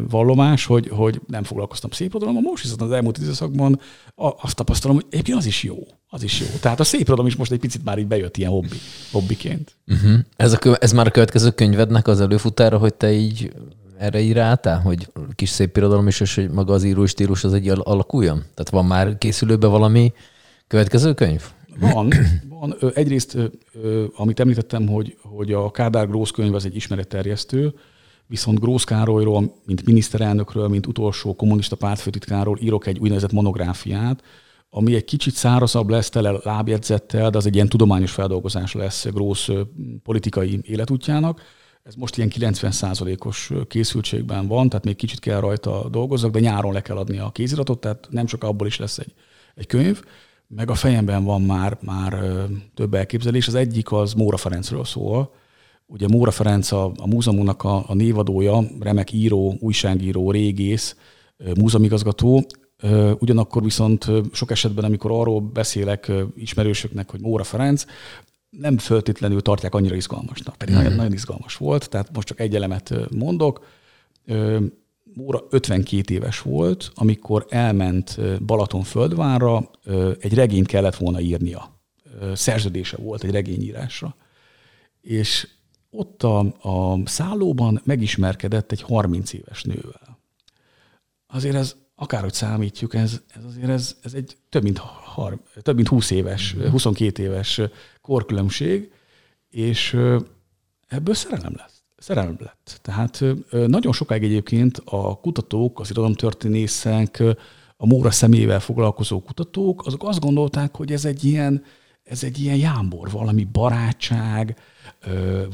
[0.09, 2.41] vallomás, hogy, hogy nem foglalkoztam szépirodalommal.
[2.41, 3.79] Most viszont az elmúlt időszakban
[4.15, 5.77] azt tapasztalom, hogy egyébként az is jó.
[6.07, 6.47] Az is jó.
[6.61, 8.77] Tehát a szépirodalom is most egy picit már így bejött ilyen hobbi,
[9.11, 9.75] hobbiként.
[9.87, 10.19] Uh-huh.
[10.35, 13.51] Ez, a, ez már a következő könyvednek az előfutára, hogy te így
[14.03, 17.53] erre így ráálltál, hogy kis szép irodalom is, és hogy maga az író stílus az
[17.53, 18.37] egy alakuljon?
[18.37, 20.13] Tehát van már készülőben valami
[20.67, 21.43] következő könyv?
[21.79, 22.13] Van.
[22.59, 22.75] van.
[22.93, 23.37] Egyrészt,
[24.15, 27.73] amit említettem, hogy, hogy a Kádár Grósz könyv az egy ismeretterjesztő,
[28.27, 34.23] viszont Grósz Károlyról, mint miniszterelnökről, mint utolsó kommunista pártfőtitkáról írok egy úgynevezett monográfiát,
[34.69, 39.49] ami egy kicsit szárazabb lesz, tele lábjegyzettel, de az egy ilyen tudományos feldolgozás lesz Grósz
[40.03, 41.41] politikai életútjának
[41.83, 46.81] ez most ilyen 90%-os készültségben van, tehát még kicsit kell rajta dolgozzak, de nyáron le
[46.81, 49.13] kell adni a kéziratot, tehát nem csak abból is lesz egy,
[49.55, 50.01] egy könyv.
[50.47, 52.23] Meg a fejemben van már, már
[52.73, 53.47] több elképzelés.
[53.47, 55.33] Az egyik az Móra Ferencről szól.
[55.85, 60.95] Ugye Móra Ferenc a, a múzeumunknak a, a névadója, remek író, újságíró, régész,
[61.55, 62.45] múzeumigazgató.
[63.19, 67.85] Ugyanakkor viszont sok esetben, amikor arról beszélek ismerősöknek, hogy Móra Ferenc,
[68.57, 70.77] nem föltétlenül tartják annyira izgalmasnak, pedig mm.
[70.77, 73.65] nagyon, nagyon izgalmas volt, tehát most csak egy elemet mondok.
[75.13, 79.69] Móra 52 éves volt, amikor elment Balatonföldvárra,
[80.19, 81.81] egy regényt kellett volna írnia.
[82.33, 84.15] Szerződése volt egy regényírásra.
[85.01, 85.47] És
[85.89, 90.19] ott a, a szállóban megismerkedett egy 30 éves nővel.
[91.27, 95.87] Azért ez, akárhogy számítjuk, ez, ez azért ez, ez egy több mint, har, több mint
[95.87, 97.61] 20 éves, 22 éves
[98.01, 98.91] korkülönbség,
[99.49, 99.93] és
[100.87, 101.71] ebből szerelem lett.
[101.97, 102.79] Szerelem lett.
[102.81, 103.23] Tehát
[103.67, 107.23] nagyon sokáig egyébként a kutatók, az irodalomtörténészek,
[107.77, 111.63] a Móra személyével foglalkozó kutatók, azok azt gondolták, hogy ez egy ilyen,
[112.03, 114.57] ez egy ilyen jámbor, valami barátság,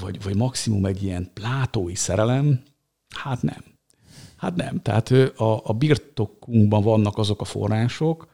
[0.01, 2.61] vagy, vagy maximum egy ilyen plátói szerelem.
[3.15, 3.63] Hát nem.
[4.39, 4.81] Hát nem.
[4.81, 8.27] Tehát a, a birtokunkban vannak azok a források,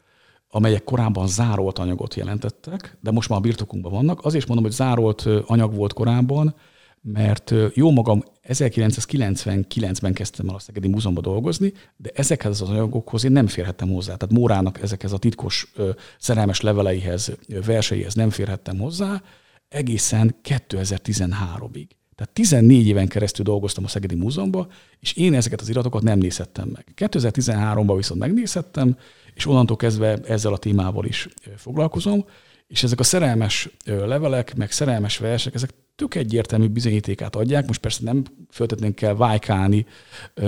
[0.48, 4.24] amelyek korábban zárolt anyagot jelentettek, de most már a birtokunkban vannak.
[4.24, 6.54] Azért mondom, hogy zárolt anyag volt korábban,
[7.00, 13.32] mert jó magam 1999-ben kezdtem el a Szegedi Múzeumban dolgozni, de ezekhez az anyagokhoz én
[13.32, 14.16] nem férhettem hozzá.
[14.16, 15.72] Tehát Mórának ezekhez a titkos
[16.18, 17.36] szerelmes leveleihez,
[17.66, 19.22] verseihez nem férhettem hozzá
[19.68, 21.86] egészen 2013-ig.
[22.16, 24.68] Tehát 14 éven keresztül dolgoztam a Szegedi Múzeumban,
[25.00, 26.86] és én ezeket az iratokat nem nézhettem meg.
[26.96, 28.96] 2013-ban viszont megnézhettem,
[29.34, 32.24] és onnantól kezdve ezzel a témával is foglalkozom,
[32.66, 37.66] és ezek a szerelmes levelek, meg szerelmes versek, ezek tök egyértelmű bizonyítékát adják.
[37.66, 39.86] Most persze nem föltetnénk kell vájkálni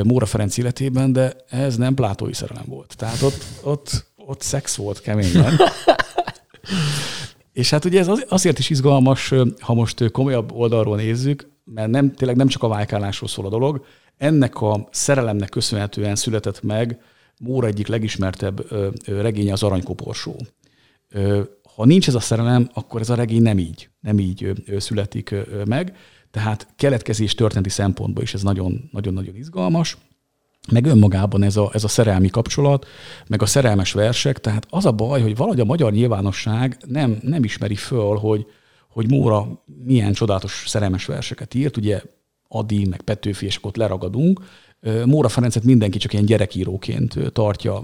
[0.03, 2.95] Móra Ferenc életében, de ez nem plátói szerelem volt.
[2.97, 5.57] Tehát ott, ott, ott szex volt keményen.
[7.53, 12.37] És hát ugye ez azért is izgalmas, ha most komolyabb oldalról nézzük, mert nem, tényleg
[12.37, 13.85] nem csak a vájkálásról szól a dolog,
[14.17, 17.01] ennek a szerelemnek köszönhetően született meg
[17.41, 18.67] Móra egyik legismertebb
[19.07, 20.37] regénye az Aranykoporsó.
[21.75, 25.97] Ha nincs ez a szerelem, akkor ez a regény nem így, nem így születik meg.
[26.31, 29.97] Tehát keletkezés történeti szempontból is ez nagyon-nagyon izgalmas
[30.73, 32.87] meg önmagában ez a, ez a szerelmi kapcsolat,
[33.27, 37.45] meg a szerelmes versek, tehát az a baj, hogy valahogy a magyar nyilvánosság nem, nem
[37.45, 38.47] ismeri föl, hogy,
[38.99, 42.03] hogy Móra milyen csodálatos szerelmes verseket írt, ugye
[42.49, 44.41] Adi, meg Petőfi, és ott leragadunk.
[45.05, 47.83] Móra Ferencet mindenki csak ilyen gyerekíróként tartja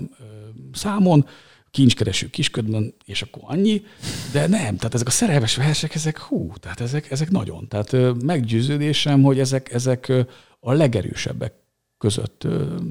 [0.73, 1.27] számon,
[1.71, 3.83] kincskereső kisködben, és akkor annyi,
[4.33, 7.69] de nem, tehát ezek a szerelmes versek, ezek hú, tehát ezek, ezek nagyon.
[7.69, 10.13] Tehát meggyőződésem, hogy ezek, ezek
[10.61, 11.53] a legerősebbek
[11.99, 12.47] között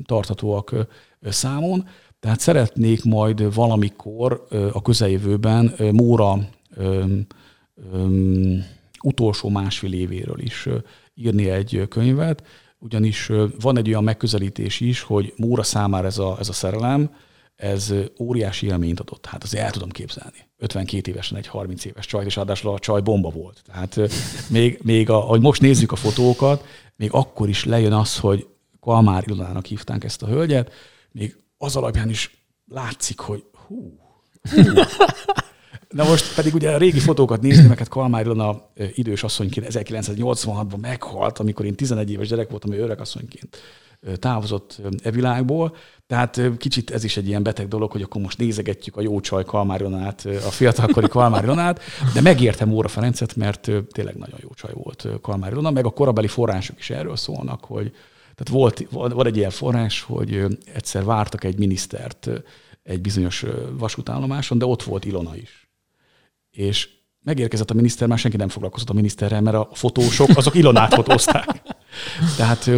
[0.06, 0.76] tarthatóak
[1.22, 1.88] számon.
[2.20, 6.50] Tehát szeretnék majd valamikor a közeljövőben Móra
[9.04, 10.68] utolsó másfél évéről is
[11.14, 12.44] írni egy könyvet,
[12.80, 17.16] ugyanis van egy olyan megközelítés is, hogy Móra számára ez a, ez a szerelem,
[17.56, 19.26] ez óriási élményt adott.
[19.26, 20.38] Hát azért el tudom képzelni.
[20.58, 23.62] 52 évesen egy 30 éves csaj, és ráadásul a csaj bomba volt.
[23.66, 24.00] Tehát
[24.50, 26.66] még, még a, ahogy most nézzük a fotókat,
[26.96, 28.48] még akkor is lejön az, hogy
[28.80, 30.72] Kalmár Ilonának hívtánk ezt a hölgyet,
[31.12, 34.00] még az alapján is látszik, hogy hú,
[34.50, 34.62] hú.
[35.94, 38.62] Na most pedig ugye a régi fotókat nézni, meg hát Kalmár Ilona
[38.94, 43.58] idős asszonyként 1986-ban meghalt, amikor én 11 éves gyerek voltam, ő öreg asszonyként
[44.20, 45.76] távozott e világból.
[46.08, 49.46] Tehát kicsit ez is egy ilyen beteg dolog, hogy akkor most nézegetjük a jó csaj
[49.46, 51.82] Kalmáronát, a fiatalkori Kalmáronát,
[52.14, 56.80] de megértem Óra Ferencet, mert tényleg nagyon jó csaj volt Kalmárilona, meg a korabeli források
[56.80, 57.92] is erről szólnak, hogy,
[58.36, 62.30] tehát volt, volt egy ilyen forrás, hogy egyszer vártak egy minisztert
[62.84, 63.46] egy bizonyos
[63.78, 65.63] vasútállomáson, de ott volt Ilona is.
[66.54, 66.90] És
[67.24, 71.62] megérkezett a miniszter, már senki nem foglalkozott a miniszterrel, mert a fotósok azok Ilonát fotózták.
[72.38, 72.70] Tehát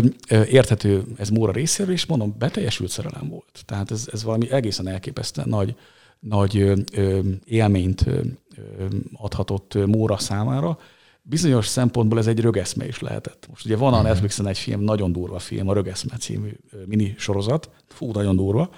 [0.50, 3.64] érthető ez Móra részéről, és mondom, beteljesült szerelem volt.
[3.66, 5.76] Tehát ez, ez valami egészen elképesztően nagy,
[6.20, 6.74] nagy
[7.46, 8.06] élményt
[9.14, 10.78] adhatott Móra számára,
[11.22, 13.46] bizonyos szempontból ez egy rögeszme is lehetett.
[13.50, 14.06] Most ugye van a mhm.
[14.06, 16.50] Netflixen egy film, nagyon durva film, a Rögeszme című
[16.86, 18.70] mini sorozat, fú, nagyon durva,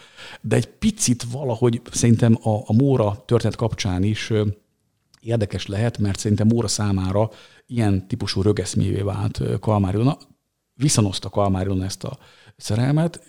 [0.42, 4.34] de egy picit valahogy szerintem a, a Móra történet kapcsán is
[5.28, 7.30] érdekes lehet, mert szerintem Móra számára
[7.66, 10.18] ilyen típusú rögeszmévé vált Kalmár Ilona.
[10.74, 12.18] Viszonozta Kalmár Ilona ezt a
[12.58, 13.22] szerelmet,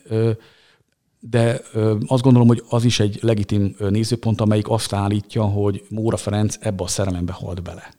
[1.20, 1.60] de
[2.06, 6.82] azt gondolom, hogy az is egy legitim nézőpont, amelyik azt állítja, hogy Móra Ferenc ebbe
[6.82, 7.96] a szerelembe halt bele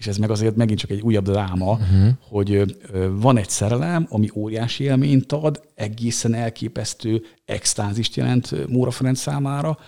[0.00, 2.08] és ez meg azért megint csak egy újabb dráma, uh-huh.
[2.20, 2.76] hogy
[3.10, 9.78] van egy szerelem, ami óriási élményt ad, egészen elképesztő extázist jelent Móra Ferenc számára,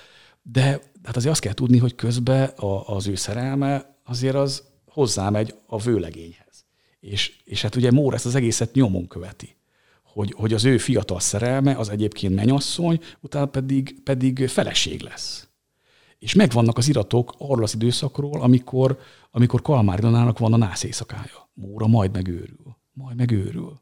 [0.43, 5.55] de hát azért azt kell tudni, hogy közben a, az ő szerelme azért az hozzámegy
[5.67, 6.65] a vőlegényhez.
[7.01, 9.57] És, és hát ugye Móra ezt az egészet nyomon követi.
[10.03, 15.49] Hogy, hogy az ő fiatal szerelme az egyébként menyasszony, utána pedig, pedig feleség lesz.
[16.19, 18.99] És megvannak az iratok arról az időszakról, amikor,
[19.31, 21.51] amikor Kalmár Ilonának van a nász éjszakája.
[21.55, 22.77] Móra majd megőrül.
[22.93, 23.81] Majd megőrül.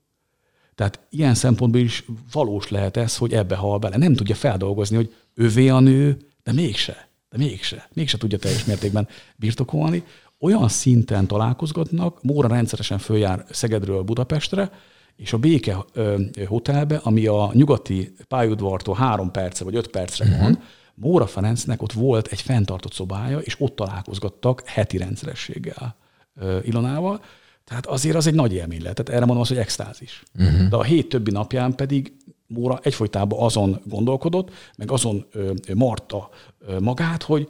[0.75, 3.97] Tehát ilyen szempontból is valós lehet ez, hogy ebbe hal bele.
[3.97, 7.10] Nem tudja feldolgozni, hogy ővé a nő, de mégse.
[7.31, 7.89] De mégse.
[7.93, 10.05] Mégse tudja teljes mértékben birtokolni.
[10.41, 14.71] Olyan szinten találkozgatnak, Móra rendszeresen följár Szegedről Budapestre,
[15.17, 15.85] és a Béke
[16.47, 20.63] Hotelbe, ami a nyugati pályaudvartól három perce vagy öt percre van, uh-huh
[21.01, 25.97] Móra Ferencnek ott volt egy fenntartott szobája, és ott találkozgattak heti rendszerességgel
[26.63, 27.21] Ilonával.
[27.65, 28.97] Tehát azért az egy nagy élmény lehet.
[28.97, 30.23] Tehát erre mondom azt, hogy extázis.
[30.39, 30.69] Uh-huh.
[30.69, 32.13] De a hét többi napján pedig
[32.53, 35.27] Móra egyfolytában azon gondolkodott, meg azon
[35.75, 36.31] marta
[36.81, 37.49] magát, hogy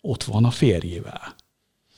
[0.00, 1.34] ott van a férjével.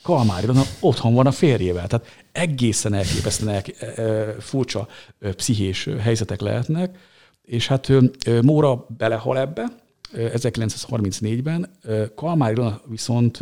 [0.02, 1.86] Kalmár Ilona otthon van a férjével.
[1.86, 3.62] Tehát egészen elképesztően
[3.94, 4.88] el, furcsa
[5.30, 6.98] pszichés helyzetek lehetnek,
[7.42, 7.92] és hát
[8.42, 9.64] Móra belehal ebbe,
[10.12, 11.70] 1934-ben,
[12.14, 13.38] Kalmár Ilona viszont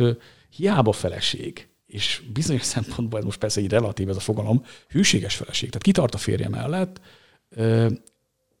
[0.49, 5.69] hiába feleség, és bizonyos szempontból, ez most persze egy relatív ez a fogalom, hűséges feleség.
[5.69, 7.01] Tehát kitart a férje mellett,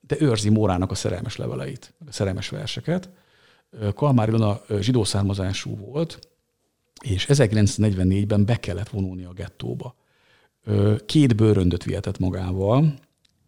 [0.07, 3.09] de őrzi Mórának a szerelmes leveleit, a szerelmes verseket.
[3.93, 6.19] Kalmár Ilona zsidó származású volt,
[7.03, 9.95] és 1944-ben be kellett vonulni a gettóba.
[11.05, 12.93] Két bőröndöt vihetett magával,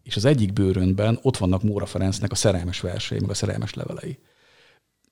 [0.02, 4.18] és az egyik bőröndben ott vannak Móra Ferencnek a szerelmes versei, meg a szerelmes levelei.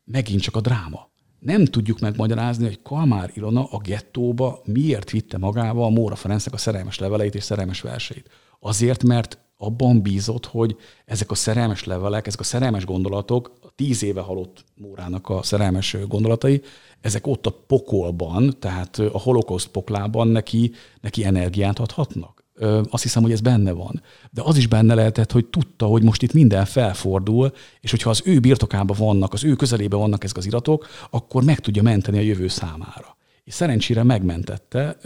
[0.05, 1.11] Megint csak a dráma.
[1.39, 6.99] Nem tudjuk megmagyarázni, hogy Kalmár Ilona a gettóba miért vitte magával Móra Ferencnek a szerelmes
[6.99, 8.31] leveleit és szerelmes verseit.
[8.61, 14.03] Azért, mert abban bízott, hogy ezek a szerelmes levelek, ezek a szerelmes gondolatok, a tíz
[14.03, 16.63] éve halott Mórának a szerelmes gondolatai,
[17.01, 22.45] ezek ott a pokolban, tehát a holokauszt poklában neki, neki energiát adhatnak.
[22.91, 24.03] Azt hiszem, hogy ez benne van.
[24.31, 28.23] De az is benne lehetett, hogy tudta, hogy most itt minden felfordul, és hogyha az
[28.25, 32.21] ő birtokában vannak, az ő közelében vannak ezek az iratok, akkor meg tudja menteni a
[32.21, 33.17] jövő számára.
[33.45, 34.97] És szerencsére megmentette.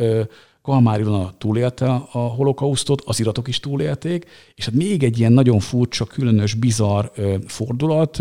[0.70, 5.58] Kalmár Ilona túlélte a holokausztot, az iratok is túlélték, és hát még egy ilyen nagyon
[5.58, 7.06] furcsa, különös, bizarr
[7.46, 8.18] fordulat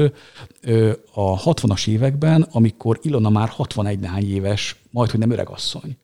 [1.14, 5.98] a 60-as években, amikor Ilona már 61 néhány éves, majd hogy nem öregasszony.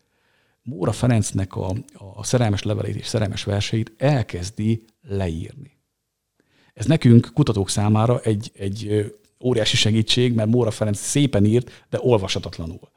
[0.63, 1.75] Móra Ferencnek a,
[2.15, 5.77] a szerelmes levelét és szerelmes verseit elkezdi leírni.
[6.73, 9.05] Ez nekünk, kutatók számára egy, egy
[9.43, 12.93] óriási segítség, mert Móra Ferenc szépen írt, de olvasatatlanul.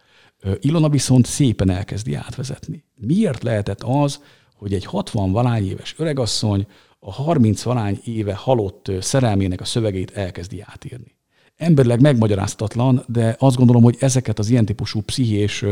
[0.60, 2.84] Ilona viszont szépen elkezdi átvezetni.
[2.94, 4.20] Miért lehetett az,
[4.54, 6.66] hogy egy 60 valány éves öregasszony
[6.98, 11.16] a 30 valány éve halott szerelmének a szövegét elkezdi átírni?
[11.56, 15.64] Emberleg megmagyaráztatlan, de azt gondolom, hogy ezeket az ilyen típusú pszichés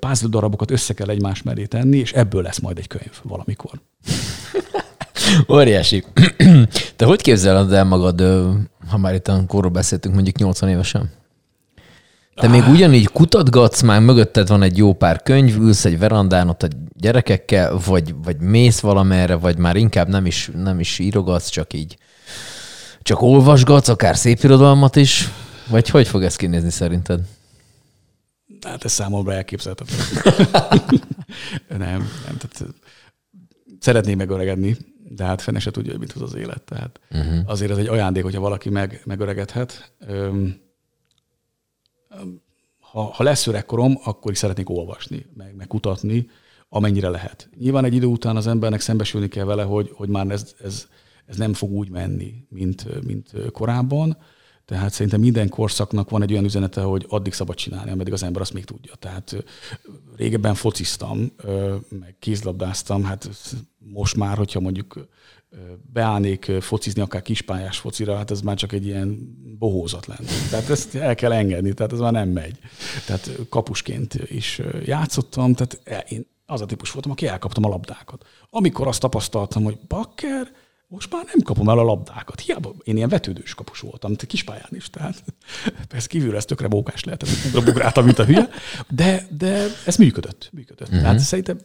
[0.00, 3.80] puzzle darabokat össze kell egymás mellé tenni, és ebből lesz majd egy könyv valamikor.
[5.52, 6.04] Óriási.
[6.96, 8.20] Te hogy képzeled el magad,
[8.88, 11.10] ha már itt a korról beszéltünk, mondjuk 80 évesen?
[12.34, 16.62] Te még ugyanígy kutatgatsz, már mögötted van egy jó pár könyv, ülsz egy verandán ott
[16.62, 21.72] a gyerekekkel, vagy, vagy mész valamerre, vagy már inkább nem is, nem is írogatsz, csak
[21.72, 21.96] így
[23.02, 25.28] csak olvasgatsz, akár szép irodalmat is,
[25.68, 27.20] vagy hogy fog ez kinézni szerinted?
[28.60, 30.00] Hát ez számomra elképzelhetetlen.
[31.68, 32.36] nem, nem.
[32.38, 32.74] Tehát
[33.80, 34.76] szeretnék megöregedni,
[35.08, 36.62] de hát fene se tudja, hogy mit hoz az élet.
[36.62, 37.38] Tehát uh-huh.
[37.46, 39.92] azért ez egy ajándék, hogyha valaki meg, megöregedhet.
[40.06, 40.60] Öm,
[42.80, 46.28] ha, ha lesz öregkorom, akkor is szeretnék olvasni, meg, meg kutatni,
[46.68, 47.48] amennyire lehet.
[47.58, 50.86] Nyilván egy idő után az embernek szembesülni kell vele, hogy, hogy már ez, ez,
[51.26, 54.16] ez nem fog úgy menni, mint, mint korábban.
[54.64, 58.42] Tehát szerintem minden korszaknak van egy olyan üzenete, hogy addig szabad csinálni, ameddig az ember
[58.42, 58.94] azt még tudja.
[58.94, 59.44] Tehát
[60.16, 61.32] régebben fociztam,
[61.88, 63.28] meg kézlabdáztam, hát
[63.78, 65.08] most már, hogyha mondjuk
[65.92, 70.30] beállnék focizni akár kispályás focira, hát ez már csak egy ilyen bohózat lenne.
[70.50, 72.58] Tehát ezt el kell engedni, tehát ez már nem megy.
[73.06, 78.26] Tehát kapusként is játszottam, tehát én az a típus voltam, aki elkaptam a labdákat.
[78.50, 80.50] Amikor azt tapasztaltam, hogy bakker,
[80.86, 82.40] most már nem kapom el a labdákat.
[82.40, 85.24] Hiába én ilyen vetődős kapus voltam, kispályán is, tehát
[85.88, 88.48] persze kívülre ez tökre mókás lehetett, bugráltam, mint a hülye,
[88.88, 90.50] de, de ez működött.
[90.52, 90.88] működött.
[90.88, 91.02] Uh-huh.
[91.02, 91.58] Tehát szerintem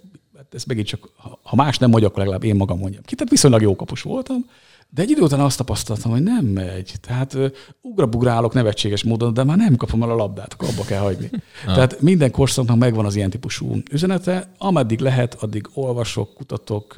[0.56, 1.10] hát ez megint csak,
[1.44, 3.16] ha más nem mondja, akkor legalább én magam mondjam ki.
[3.16, 4.46] Tehát viszonylag jó kapus voltam,
[4.90, 6.94] de egy idő után azt tapasztaltam, hogy nem megy.
[7.02, 7.38] Tehát
[7.82, 11.30] ugrabugrálok nevetséges módon, de már nem kapom el a labdát, akkor abba kell hagyni.
[11.68, 11.74] Ah.
[11.74, 14.52] Tehát minden korszaknak megvan az ilyen típusú üzenete.
[14.58, 16.96] Ameddig lehet, addig olvasok, kutatok,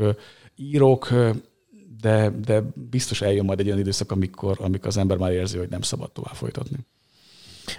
[0.56, 1.14] írok,
[2.02, 5.70] de, de biztos eljön majd egy olyan időszak, amikor, amikor az ember már érzi, hogy
[5.70, 6.78] nem szabad tovább folytatni.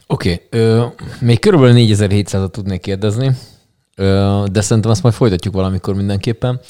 [0.06, 0.90] Oké, okay.
[1.20, 3.36] még körülbelül 4700-at tudnék kérdezni,
[4.52, 6.60] de szerintem azt majd folytatjuk valamikor mindenképpen.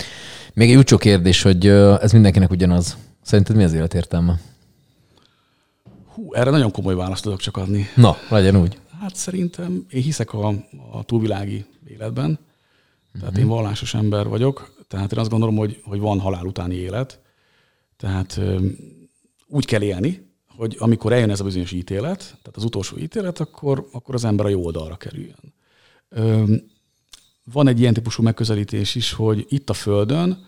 [0.54, 2.96] Még egy utcsó kérdés, hogy ez mindenkinek ugyanaz.
[3.22, 4.40] Szerinted mi az életértelme?
[6.14, 7.86] Hú, erre nagyon komoly választ tudok csak adni.
[7.96, 8.78] Na, legyen úgy.
[9.00, 10.48] Hát szerintem én hiszek a,
[10.92, 12.38] a túlvilági életben,
[13.12, 13.40] tehát uh-huh.
[13.42, 17.20] én vallásos ember vagyok, tehát én azt gondolom, hogy, hogy van halál utáni élet,
[17.96, 18.40] tehát
[19.46, 20.26] úgy kell élni,
[20.56, 24.46] hogy amikor eljön ez a bizonyos ítélet, tehát az utolsó ítélet, akkor, akkor az ember
[24.46, 25.54] a jó oldalra kerüljön.
[27.52, 30.46] Van egy ilyen típusú megközelítés is, hogy itt a Földön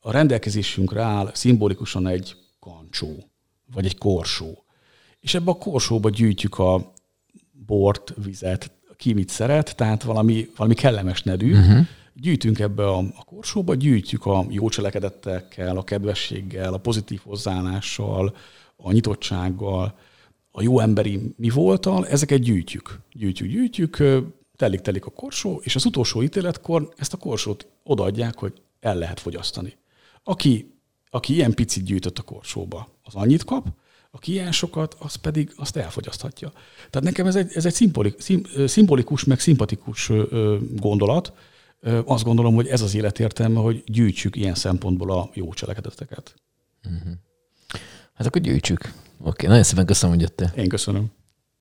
[0.00, 3.30] a rendelkezésünkre áll szimbolikusan egy kancsó,
[3.72, 4.64] vagy egy korsó.
[5.20, 6.92] És ebbe a korsóba gyűjtjük a
[7.66, 11.86] bort, vizet, ki mit szeret, tehát valami, valami kellemes nedű, uh-huh
[12.20, 18.36] gyűjtünk ebbe a, a korsóba, gyűjtjük a jó cselekedettekkel, a kedvességgel, a pozitív hozzáállással,
[18.76, 19.98] a nyitottsággal,
[20.58, 23.00] a jó emberi mi voltal, ezeket gyűjtjük.
[23.12, 24.02] Gyűjtjük, gyűjtjük,
[24.56, 29.76] telik-telik a korsó, és az utolsó ítéletkor ezt a korsót odaadják, hogy el lehet fogyasztani.
[30.22, 30.74] Aki,
[31.10, 33.66] aki ilyen picit gyűjtött a korsóba, az annyit kap,
[34.10, 36.52] aki ilyen sokat, az pedig azt elfogyaszthatja.
[36.76, 40.12] Tehát nekem ez egy, ez egy szimbolik, szim, szimbolikus, meg szimpatikus
[40.76, 41.32] gondolat.
[42.04, 46.34] Azt gondolom, hogy ez az életértelme, hogy gyűjtsük ilyen szempontból a jó cselekedeteket.
[46.84, 47.12] Uh-huh.
[48.14, 48.92] Hát akkor gyűjtsük.
[49.20, 50.52] Oké, okay, nagyon szépen köszönöm, hogy jöttél.
[50.62, 51.10] Én köszönöm.